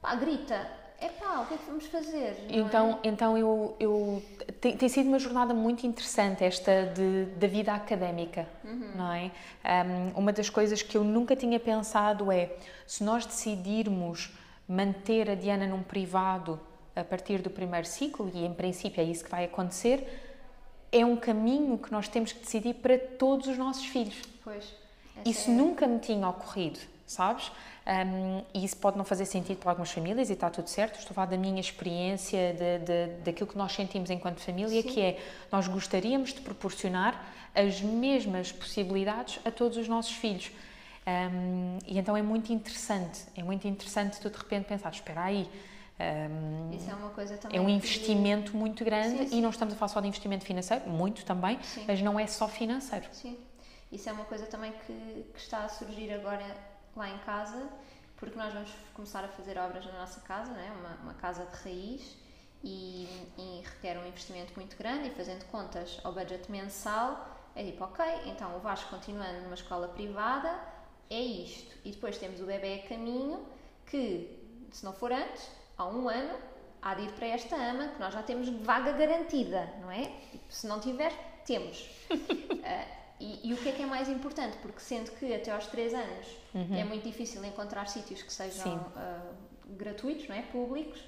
pá, 0.03 0.15
grita 0.17 0.84
epá, 1.01 1.41
o 1.41 1.47
que 1.47 1.55
é 1.55 1.57
que 1.57 1.67
vamos 1.67 1.87
fazer? 1.87 2.47
Então, 2.49 3.01
é? 3.03 3.09
então 3.09 3.39
eu, 3.39 3.77
eu 3.79 4.23
tem, 4.61 4.77
tem, 4.77 4.89
sido 4.89 5.09
uma 5.09 5.19
jornada 5.19 5.53
muito 5.53 5.87
interessante 5.87 6.45
esta 6.45 6.87
de, 6.87 7.27
da 7.37 7.47
vida 7.47 7.73
académica, 7.73 8.49
uhum. 8.65 8.93
não 8.95 9.13
é? 9.13 9.31
Um, 9.65 10.21
uma 10.21 10.33
das 10.33 10.49
coisas 10.49 10.83
que 10.83 10.97
eu 10.97 11.05
nunca 11.05 11.35
tinha 11.37 11.59
pensado 11.61 12.31
é, 12.31 12.57
se 12.87 13.03
nós 13.05 13.27
decidirmos 13.27 14.33
manter 14.69 15.31
a 15.31 15.35
Diana 15.35 15.67
num 15.67 15.83
privado 15.83 16.59
a 16.97 17.03
partir 17.05 17.43
do 17.43 17.51
primeiro 17.51 17.87
ciclo, 17.87 18.31
e 18.33 18.45
em 18.45 18.55
princípio 18.55 19.01
é 19.01 19.05
isso 19.05 19.25
que 19.25 19.31
vai 19.31 19.45
acontecer, 19.45 20.23
é 20.93 21.05
um 21.05 21.17
caminho 21.17 21.77
que 21.77 21.91
nós 21.91 22.07
temos 22.07 22.33
que 22.33 22.41
decidir 22.41 22.75
para 22.75 22.97
todos 22.97 23.49
os 23.49 23.59
nossos 23.59 23.85
filhos. 23.87 24.23
Pois. 24.45 24.73
Isso 25.25 25.51
é... 25.51 25.53
nunca 25.53 25.87
me 25.87 25.99
tinha 25.99 26.29
ocorrido, 26.29 26.79
sabes? 27.07 27.51
Um, 27.87 28.43
e 28.55 28.65
isso 28.65 28.79
pode 28.79 28.97
não 28.97 29.05
fazer 29.05 29.27
sentido 29.27 29.59
para 29.59 29.71
algumas 29.71 29.91
famílias 29.91 30.31
e 30.31 30.33
está 30.33 30.49
tudo 30.49 30.69
certo. 30.69 30.99
Estou 30.99 31.13
a 31.13 31.15
falar 31.15 31.27
da 31.27 31.37
minha 31.37 31.61
experiência, 31.61 32.55
de, 32.55 32.79
de, 32.79 33.23
daquilo 33.23 33.47
que 33.47 33.59
nós 33.59 33.73
sentimos 33.73 34.09
enquanto 34.09 34.41
família, 34.41 34.81
Sim. 34.81 34.89
que 34.89 35.01
é 35.01 35.19
nós 35.53 35.69
gostaríamos 35.69 36.33
de 36.33 36.41
proporcionar 36.41 37.23
as 37.55 37.83
mesmas 37.83 38.51
possibilidades 38.51 39.39
a 39.45 39.51
todos 39.51 39.77
os 39.77 39.87
nossos 39.87 40.13
filhos. 40.13 40.51
Um, 41.07 41.79
e 41.87 41.99
então 41.99 42.17
é 42.17 42.23
muito 42.23 42.51
interessante, 42.51 43.21
é 43.37 43.43
muito 43.43 43.69
interessante 43.69 44.19
tu 44.19 44.31
de 44.31 44.39
repente 44.39 44.65
pensar, 44.65 44.91
espera 44.91 45.25
aí, 45.25 45.47
um, 46.01 46.75
Isso 46.75 46.91
é 46.91 46.95
uma 46.95 47.11
coisa 47.11 47.37
também. 47.37 47.57
É 47.57 47.61
um 47.61 47.69
investimento 47.69 48.53
que... 48.53 48.57
muito 48.57 48.85
grande 48.85 49.19
sim, 49.19 49.29
sim. 49.29 49.39
e 49.39 49.41
não 49.41 49.51
estamos 49.51 49.75
a 49.75 49.77
falar 49.77 49.91
só 49.91 50.01
de 50.01 50.09
investimento 50.09 50.45
financeiro, 50.45 50.89
muito 50.89 51.25
também, 51.25 51.59
sim. 51.63 51.85
mas 51.87 52.01
não 52.01 52.19
é 52.19 52.27
só 52.27 52.49
financeiro. 52.49 53.07
Sim, 53.13 53.39
isso 53.93 54.09
é 54.09 54.13
uma 54.13 54.25
coisa 54.25 54.47
também 54.47 54.73
que, 54.87 55.25
que 55.33 55.39
está 55.39 55.59
a 55.59 55.69
surgir 55.69 56.13
agora 56.13 56.45
lá 56.97 57.09
em 57.11 57.19
casa, 57.19 57.69
porque 58.17 58.39
nós 58.39 58.53
vamos 58.53 58.71
começar 58.95 59.25
a 59.25 59.29
fazer 59.29 59.59
obras 59.59 59.85
na 59.87 59.93
nossa 59.93 60.21
casa, 60.21 60.53
né? 60.53 60.73
uma, 60.79 60.95
uma 61.03 61.15
casa 61.15 61.45
de 61.47 61.57
raiz, 61.57 62.17
e, 62.65 63.07
e, 63.37 63.63
requer 63.63 63.99
um 63.99 64.07
investimento 64.07 64.55
muito 64.57 64.77
grande. 64.77 65.09
E 65.09 65.11
fazendo 65.11 65.45
contas 65.47 66.01
ao 66.03 66.13
budget 66.13 66.51
mensal, 66.51 67.31
É 67.55 67.63
tipo, 67.63 67.85
ok, 67.85 68.05
então 68.27 68.57
o 68.57 68.61
Vasco 68.61 68.91
continuando 68.91 69.43
numa 69.43 69.55
escola 69.55 69.87
privada 69.89 70.59
é 71.09 71.21
isto. 71.21 71.77
E 71.85 71.93
depois 71.93 72.19
temos 72.19 72.41
o 72.41 72.47
bebê 72.47 72.83
a 72.85 72.89
caminho 72.89 73.47
que, 73.87 74.29
se 74.73 74.85
não 74.85 74.93
for 74.93 75.13
antes, 75.13 75.49
há 75.79 75.87
um 75.87 76.09
ano, 76.09 76.37
há 76.83 76.95
de 76.95 77.03
ir 77.03 77.13
para 77.13 77.27
esta 77.29 77.55
ama, 77.55 77.89
que 77.89 78.01
nós 78.01 78.13
já 78.13 78.23
temos 78.23 78.49
vaga 78.49 78.93
garantida, 78.93 79.73
não 79.81 79.91
é? 79.91 80.07
Tipo, 80.33 80.45
se 80.53 80.67
não 80.67 80.81
tiver, 80.81 81.13
temos. 81.47 81.89
uh, 82.11 82.17
e, 83.25 83.49
e, 83.51 83.55
o 83.55 83.57
que 83.57 83.69
é 83.69 83.73
que 83.73 83.83
é 83.83 83.87
mais 83.87 84.09
importante? 84.09 84.57
Porque 84.59 84.81
sendo 84.81 85.11
que 85.13 85.35
até 85.35 85.51
aos 85.51 85.67
3 85.67 85.95
anos 85.95 86.27
uhum. 86.55 86.77
é 86.77 86.85
muito 86.85 87.05
difícil 87.05 87.45
encontrar 87.45 87.89
sítios 87.89 88.23
que 88.23 88.33
sejam 88.33 88.77
uh, 88.77 89.35
gratuitos, 89.71 90.29
não 90.29 90.37
é? 90.37 90.43
Públicos. 90.43 91.01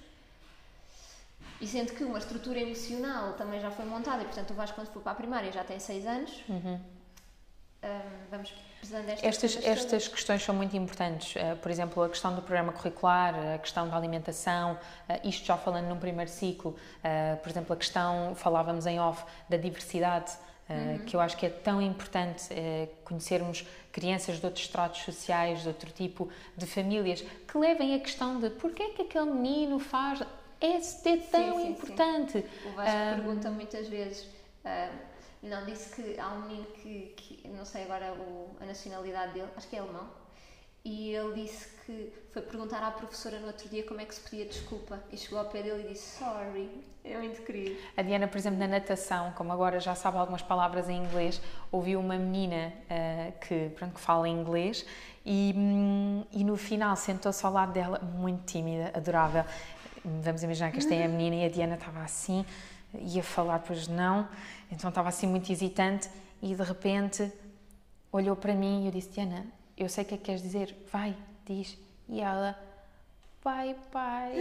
E 1.61 1.66
sendo 1.66 1.92
que 1.92 2.05
uma 2.05 2.18
estrutura 2.18 2.61
emocional 2.61 3.35
também 3.35 3.61
já 3.61 3.70
foi 3.70 3.85
montada, 3.85 4.22
e 4.22 4.26
portanto 4.26 4.50
o 4.50 4.55
Vasco 4.55 4.74
quando 4.76 4.88
for 4.88 5.02
para 5.02 5.12
a 5.12 5.14
primária 5.14 5.52
já 5.52 5.64
tem 5.64 5.79
6 5.79 6.07
anos, 6.07 6.44
uhum. 6.48 6.81
vamos 8.31 8.52
precisando 8.87 9.07
destas 9.07 9.24
estas, 9.24 9.64
estas 9.64 10.09
questões 10.09 10.42
são 10.42 10.55
muito 10.55 10.76
importantes. 10.76 11.35
Uh, 11.35 11.57
por 11.57 11.70
exemplo, 11.70 12.02
a 12.02 12.09
questão 12.09 12.35
do 12.35 12.42
programa 12.42 12.72
curricular, 12.72 13.35
a 13.55 13.59
questão 13.59 13.88
da 13.88 13.96
alimentação, 13.96 14.74
uh, 14.74 15.29
isto 15.29 15.44
já 15.44 15.57
falando 15.57 15.87
num 15.87 15.98
primeiro 15.98 16.31
ciclo, 16.31 16.70
uh, 16.70 17.37
por 17.38 17.50
exemplo, 17.50 17.72
a 17.72 17.76
questão, 17.76 18.35
falávamos 18.35 18.87
em 18.87 19.00
off, 19.00 19.24
da 19.48 19.57
diversidade. 19.57 20.33
Uhum. 20.68 20.98
que 21.05 21.14
eu 21.14 21.20
acho 21.20 21.37
que 21.37 21.46
é 21.46 21.48
tão 21.48 21.81
importante 21.81 22.48
conhecermos 23.05 23.64
crianças 23.92 24.38
de 24.38 24.44
outros 24.44 24.64
estratos 24.64 25.02
sociais, 25.02 25.62
de 25.62 25.68
outro 25.68 25.90
tipo 25.92 26.29
de 26.57 26.66
famílias, 26.66 27.20
que 27.20 27.57
levem 27.57 27.94
a 27.94 28.00
questão 28.00 28.40
de 28.40 28.50
porquê 28.50 28.83
é 28.83 28.88
que 28.90 29.02
aquele 29.02 29.31
menino 29.31 29.79
faz. 29.79 30.20
É, 30.61 30.76
é 30.76 30.79
tão 30.79 31.57
sim, 31.57 31.62
sim, 31.62 31.70
importante. 31.70 32.33
Sim. 32.33 32.68
O 32.68 32.72
Vasco 32.72 32.96
um, 32.96 33.14
pergunta 33.14 33.50
muitas 33.50 33.88
vezes. 33.88 34.24
Uh, 34.64 34.92
não, 35.42 35.64
disse 35.64 35.94
que 35.94 36.18
há 36.18 36.29
um 36.29 36.42
menino 36.42 36.66
que, 36.66 37.14
que 37.16 37.48
não 37.48 37.64
sei 37.64 37.85
agora 37.85 38.12
o, 38.14 38.50
a 38.61 38.66
nacionalidade 38.66 39.35
dele, 39.35 39.48
acho 39.57 39.68
que 39.68 39.76
é 39.76 39.79
alemão, 39.79 40.11
e 40.85 41.12
ele 41.12 41.42
disse 41.42 41.75
que 41.87 42.12
foi 42.33 42.42
perguntar 42.42 42.83
à 42.83 42.90
professora 42.90 43.38
no 43.38 43.46
outro 43.46 43.68
dia 43.68 43.85
como 43.85 44.01
é 44.01 44.05
que 44.05 44.14
se 44.14 44.20
pedia 44.20 44.44
desculpa 44.44 45.01
e 45.12 45.16
chegou 45.16 45.38
ao 45.38 45.44
pé 45.44 45.62
dele 45.62 45.85
e 45.85 45.92
disse 45.92 46.18
sorry. 46.18 46.68
É 47.05 47.16
muito 47.16 47.40
querido. 47.42 47.77
A 47.96 48.03
Diana, 48.03 48.27
por 48.27 48.37
exemplo, 48.37 48.59
na 48.59 48.66
natação, 48.66 49.33
como 49.37 49.53
agora 49.53 49.79
já 49.79 49.94
sabe 49.94 50.18
algumas 50.18 50.42
palavras 50.42 50.88
em 50.88 51.05
inglês, 51.05 51.40
ouviu 51.70 52.01
uma 52.01 52.18
menina 52.18 52.72
uh, 52.90 53.38
que, 53.46 53.70
pronto, 53.77 53.94
que 53.94 54.01
fala 54.01 54.29
inglês 54.29 54.85
e, 55.25 55.55
hum, 55.57 56.25
e 56.33 56.42
no 56.42 56.57
final 56.57 56.96
sentou-se 56.96 57.46
ao 57.46 57.53
lado 57.53 57.72
dela, 57.72 58.01
muito 58.01 58.44
tímida, 58.44 58.90
adorável. 58.92 59.44
Vamos 60.05 60.42
imaginar 60.42 60.72
que 60.72 60.79
esta 60.79 60.92
é 60.92 61.05
a 61.05 61.09
menina 61.09 61.37
e 61.37 61.44
a 61.44 61.49
Diana 61.49 61.77
estava 61.77 62.01
assim, 62.01 62.44
ia 62.92 63.22
falar, 63.22 63.61
pois 63.61 63.87
não, 63.87 64.29
então 64.70 64.88
estava 64.88 65.09
assim 65.09 65.29
muito 65.29 65.51
hesitante 65.51 66.11
e 66.42 66.55
de 66.55 66.62
repente 66.62 67.33
olhou 68.11 68.35
para 68.35 68.55
mim 68.55 68.83
e 68.83 68.87
eu 68.87 68.92
disse: 68.92 69.11
Diana, 69.11 69.46
eu 69.77 69.88
sei 69.88 70.03
o 70.03 70.07
que 70.07 70.14
é 70.14 70.16
que 70.16 70.25
queres 70.25 70.42
dizer, 70.42 70.77
vai, 70.92 71.14
diz. 71.46 71.78
E 72.09 72.20
ela, 72.20 72.59
pai, 73.42 73.76
pai. 73.90 74.32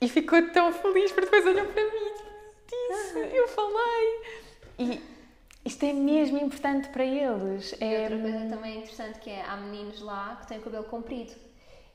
e 0.00 0.08
ficou 0.08 0.50
tão 0.50 0.72
feliz 0.72 1.12
porque 1.12 1.26
depois 1.26 1.46
olhou 1.46 1.66
para 1.66 1.82
mim 1.82 1.90
e 1.96 2.92
disse: 2.92 3.36
Eu 3.36 3.48
falei. 3.48 4.22
E 4.78 5.02
isto 5.64 5.84
é 5.84 5.92
mesmo 5.92 6.38
importante 6.38 6.88
para 6.88 7.04
eles. 7.04 7.72
E 7.80 7.84
é... 7.84 8.02
outra 8.02 8.18
coisa 8.18 8.48
também 8.48 8.78
interessante 8.78 9.18
que 9.20 9.30
é: 9.30 9.44
há 9.44 9.56
meninos 9.56 10.00
lá 10.00 10.36
que 10.40 10.48
têm 10.48 10.58
o 10.58 10.62
cabelo 10.62 10.84
comprido. 10.84 11.32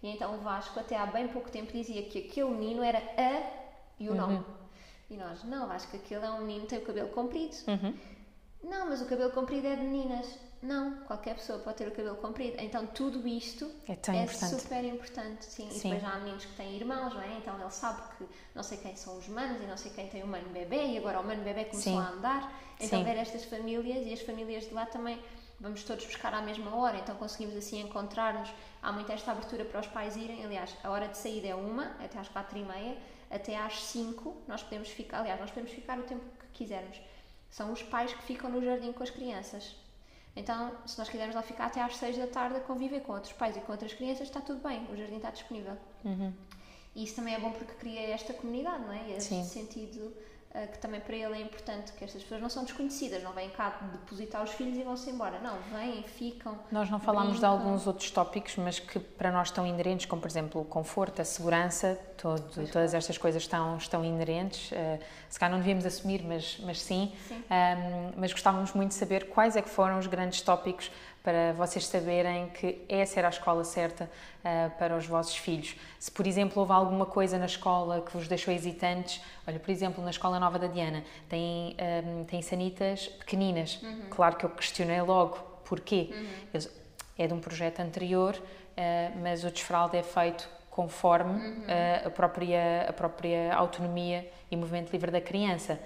E 0.01 0.09
então 0.09 0.35
o 0.35 0.37
Vasco, 0.39 0.79
até 0.79 0.95
há 0.95 1.07
bem 1.07 1.27
pouco 1.27 1.49
tempo, 1.49 1.71
dizia 1.71 2.03
que 2.03 2.19
aquele 2.19 2.51
menino 2.51 2.83
era 2.83 2.99
a 2.99 3.67
e 3.99 4.09
o 4.09 4.15
nome. 4.15 4.35
Uhum. 4.35 4.43
E 5.09 5.17
nós, 5.17 5.43
não, 5.43 5.67
que 5.69 5.97
aquele 5.97 6.25
é 6.25 6.31
um 6.31 6.41
menino 6.41 6.61
que 6.61 6.67
tem 6.67 6.79
o 6.79 6.85
cabelo 6.85 7.09
comprido. 7.09 7.55
Uhum. 7.67 7.93
Não, 8.63 8.89
mas 8.89 9.01
o 9.01 9.05
cabelo 9.05 9.31
comprido 9.31 9.67
é 9.67 9.75
de 9.75 9.81
meninas. 9.81 10.27
Não, 10.61 10.97
qualquer 11.05 11.35
pessoa 11.35 11.59
pode 11.59 11.77
ter 11.77 11.87
o 11.87 11.91
cabelo 11.91 12.15
comprido. 12.17 12.57
Então 12.59 12.85
tudo 12.87 13.27
isto 13.27 13.69
é, 13.87 13.91
é 13.91 14.23
importante. 14.23 14.61
super 14.61 14.83
importante. 14.83 15.45
Sim. 15.45 15.69
sim. 15.69 15.89
E 15.89 15.93
depois 15.95 16.13
há 16.13 16.19
meninos 16.19 16.45
que 16.45 16.55
têm 16.55 16.75
irmãos, 16.75 17.13
não 17.13 17.21
é? 17.21 17.37
Então 17.37 17.59
ele 17.59 17.71
sabe 17.71 18.01
que 18.17 18.25
não 18.55 18.63
sei 18.63 18.77
quem 18.77 18.95
são 18.95 19.17
os 19.17 19.27
manos 19.27 19.61
e 19.61 19.65
não 19.65 19.77
sei 19.77 19.91
quem 19.91 20.07
tem 20.07 20.23
o 20.23 20.27
mano 20.27 20.49
bebê 20.49 20.87
e 20.87 20.97
agora 20.97 21.19
o 21.19 21.23
mano 21.23 21.43
bebê 21.43 21.65
começou 21.65 21.93
sim. 21.93 21.99
a 21.99 22.09
andar. 22.09 22.61
Então 22.79 22.99
sim. 22.99 23.05
ver 23.05 23.17
estas 23.17 23.45
famílias 23.45 24.05
e 24.05 24.13
as 24.13 24.21
famílias 24.21 24.65
de 24.65 24.73
lá 24.73 24.85
também 24.85 25.21
vamos 25.59 25.83
todos 25.83 26.05
buscar 26.05 26.33
à 26.33 26.41
mesma 26.41 26.75
hora, 26.75 26.97
então 26.99 27.15
conseguimos 27.15 27.55
assim 27.55 27.81
encontrar-nos. 27.81 28.49
Há 28.81 28.91
muita 28.91 29.13
esta 29.13 29.31
abertura 29.31 29.65
para 29.65 29.79
os 29.79 29.87
pais 29.87 30.15
irem. 30.15 30.45
Aliás, 30.45 30.75
a 30.83 30.89
hora 30.89 31.07
de 31.07 31.17
saída 31.17 31.47
é 31.47 31.55
uma, 31.55 31.85
até 31.99 32.19
às 32.19 32.27
quatro 32.27 32.57
e 32.57 32.63
meia 32.63 32.97
até 33.29 33.57
às 33.57 33.83
5 33.83 34.43
nós 34.47 34.63
podemos 34.63 34.89
ficar, 34.89 35.19
aliás, 35.19 35.39
nós 35.39 35.49
podemos 35.49 35.71
ficar 35.71 35.99
o 35.99 36.03
tempo 36.03 36.23
que 36.39 36.63
quisermos. 36.63 36.99
São 37.49 37.71
os 37.71 37.83
pais 37.83 38.13
que 38.13 38.23
ficam 38.23 38.49
no 38.49 38.63
jardim 38.63 38.91
com 38.91 39.03
as 39.03 39.09
crianças. 39.09 39.75
Então, 40.37 40.71
se 40.85 40.99
nós 40.99 41.09
quisermos 41.09 41.35
lá 41.35 41.41
ficar 41.41 41.65
até 41.65 41.81
às 41.81 41.97
6 41.97 42.15
da 42.15 42.27
tarde 42.27 42.57
a 42.57 42.59
conviver 42.59 43.01
com 43.01 43.13
outros 43.13 43.33
pais 43.33 43.57
e 43.57 43.59
com 43.59 43.71
outras 43.71 43.91
crianças, 43.93 44.27
está 44.27 44.39
tudo 44.39 44.61
bem, 44.61 44.85
o 44.91 44.95
jardim 44.95 45.15
está 45.15 45.31
disponível. 45.31 45.75
Uhum. 46.05 46.31
E 46.95 47.03
isso 47.03 47.15
também 47.15 47.33
é 47.33 47.39
bom 47.39 47.51
porque 47.51 47.73
cria 47.73 48.09
esta 48.11 48.33
comunidade, 48.33 48.83
não 48.83 48.93
é? 48.93 49.17
Este 49.17 49.29
Sim. 49.29 49.43
sentido 49.43 50.13
que 50.65 50.79
também 50.79 50.99
para 50.99 51.15
ele 51.15 51.35
é 51.35 51.41
importante 51.41 51.91
que 51.93 52.03
estas 52.03 52.23
pessoas 52.23 52.41
não 52.41 52.49
são 52.49 52.63
desconhecidas, 52.63 53.21
não 53.21 53.33
vêm 53.33 53.49
cá 53.49 53.77
depositar 53.91 54.43
os 54.43 54.51
filhos 54.51 54.77
e 54.77 54.83
vão-se 54.83 55.09
embora. 55.09 55.39
Não, 55.39 55.57
vêm, 55.71 56.01
ficam. 56.03 56.57
Nós 56.71 56.89
não 56.89 56.99
falámos 56.99 57.33
brincam. 57.33 57.57
de 57.57 57.63
alguns 57.63 57.85
outros 57.85 58.09
tópicos, 58.09 58.55
mas 58.55 58.79
que 58.79 58.99
para 58.99 59.31
nós 59.31 59.49
estão 59.49 59.67
inerentes, 59.67 60.05
como 60.05 60.21
por 60.21 60.27
exemplo 60.27 60.61
o 60.61 60.65
conforto, 60.65 61.21
a 61.21 61.25
segurança, 61.25 61.99
todo, 62.17 62.67
todas 62.71 62.93
estas 62.93 63.17
coisas 63.17 63.43
estão, 63.43 63.77
estão 63.77 64.03
inerentes. 64.03 64.71
Uh, 64.71 64.99
se 65.29 65.39
calhar 65.39 65.51
não 65.51 65.59
devíamos 65.59 65.85
assumir, 65.85 66.23
mas, 66.23 66.57
mas 66.63 66.81
sim. 66.81 67.13
sim. 67.27 67.35
Um, 67.35 68.13
mas 68.17 68.31
gostávamos 68.31 68.73
muito 68.73 68.89
de 68.89 68.95
saber 68.95 69.27
quais 69.29 69.55
é 69.55 69.61
que 69.61 69.69
foram 69.69 69.99
os 69.99 70.07
grandes 70.07 70.41
tópicos 70.41 70.89
para 71.27 71.51
vocês 71.51 71.85
saberem 71.85 72.47
que 72.51 72.85
essa 72.87 73.19
era 73.19 73.27
a 73.27 73.29
escola 73.29 73.65
certa 73.65 74.05
uh, 74.05 74.71
para 74.77 74.95
os 74.95 75.05
vossos 75.05 75.35
filhos. 75.35 75.75
Se, 75.99 76.09
por 76.09 76.25
exemplo, 76.25 76.61
houve 76.61 76.71
alguma 76.71 77.05
coisa 77.05 77.37
na 77.37 77.47
escola 77.47 77.99
que 77.99 78.15
vos 78.15 78.29
deixou 78.29 78.53
hesitantes, 78.53 79.21
olha, 79.45 79.59
por 79.59 79.69
exemplo, 79.69 80.01
na 80.01 80.09
Escola 80.09 80.39
Nova 80.39 80.57
da 80.57 80.67
Diana, 80.67 81.03
tem, 81.27 81.75
um, 82.05 82.23
tem 82.23 82.41
sanitas 82.41 83.09
pequeninas. 83.09 83.77
Uhum. 83.83 84.03
Claro 84.09 84.37
que 84.37 84.45
eu 84.45 84.49
questionei 84.51 85.01
logo 85.01 85.37
porquê. 85.65 86.11
Uhum. 86.13 86.61
é 87.17 87.27
de 87.27 87.33
um 87.33 87.41
projeto 87.41 87.81
anterior, 87.81 88.33
uh, 88.33 89.19
mas 89.21 89.43
o 89.43 89.51
desfraldo 89.51 89.97
é 89.97 90.03
feito 90.03 90.47
conforme 90.69 91.45
uhum. 91.45 91.63
uh, 91.63 92.07
a, 92.07 92.09
própria, 92.09 92.85
a 92.87 92.93
própria 92.93 93.53
autonomia 93.53 94.31
e 94.49 94.55
movimento 94.55 94.93
livre 94.93 95.11
da 95.11 95.19
criança. 95.19 95.77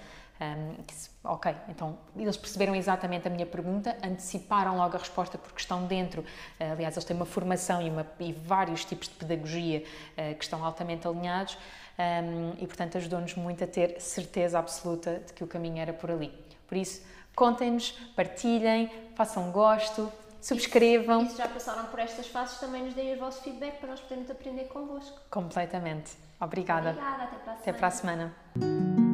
Um, 0.42 0.82
disse, 0.88 1.12
ok, 1.24 1.56
então 1.70 2.00
eles 2.16 2.36
perceberam 2.36 2.74
exatamente 2.74 3.28
a 3.28 3.30
minha 3.30 3.46
pergunta, 3.46 3.96
anteciparam 4.04 4.76
logo 4.76 4.96
a 4.96 5.00
resposta 5.00 5.38
porque 5.38 5.60
estão 5.60 5.86
dentro. 5.86 6.22
Uh, 6.22 6.72
aliás, 6.72 6.96
eles 6.96 7.06
têm 7.06 7.16
uma 7.16 7.28
formação 7.28 7.80
e, 7.80 7.92
uma, 7.92 8.08
e 8.20 8.34
vários 8.34 8.84
tipos 8.84 9.08
de 9.08 9.14
pedagogia 9.14 9.84
uh, 9.84 10.36
que 10.36 10.44
estão 10.44 10.66
altamente 10.66 11.08
alinhados 11.08 11.56
um, 12.00 12.54
e, 12.58 12.66
portanto, 12.66 12.98
ajudou-nos 12.98 13.36
muito 13.36 13.64
a 13.64 13.68
ter 13.68 14.02
certeza 14.02 14.58
absoluta 14.58 15.22
de 15.28 15.34
que 15.34 15.44
o 15.44 15.48
caminho 15.48 15.78
era 15.78 15.94
por 15.94 16.10
ali. 16.10 16.34
Por 16.68 16.76
isso, 16.76 17.06
contem-nos, 17.36 17.92
partilhem, 18.16 18.90
façam 19.16 19.52
gosto, 19.52 20.12
subscrevam. 20.42 21.24
E 21.24 21.30
se 21.30 21.38
já 21.38 21.48
passaram 21.48 21.86
por 21.86 22.00
estas 22.00 22.26
fases, 22.28 22.60
também 22.60 22.84
nos 22.84 22.96
deem 22.96 23.14
o 23.16 23.20
vosso 23.20 23.44
feedback 23.44 23.78
para 23.78 23.90
nós 23.90 24.00
podermos 24.00 24.32
aprender 24.32 24.64
convosco. 24.66 25.20
Completamente. 25.30 26.14
Obrigada. 26.40 26.92
Obrigada, 26.92 27.24
até 27.26 27.72
para 27.72 27.88
a 27.88 27.92
semana. 27.92 28.34
Até 28.34 28.58
para 28.58 28.68
a 28.68 28.72
semana. 28.72 29.11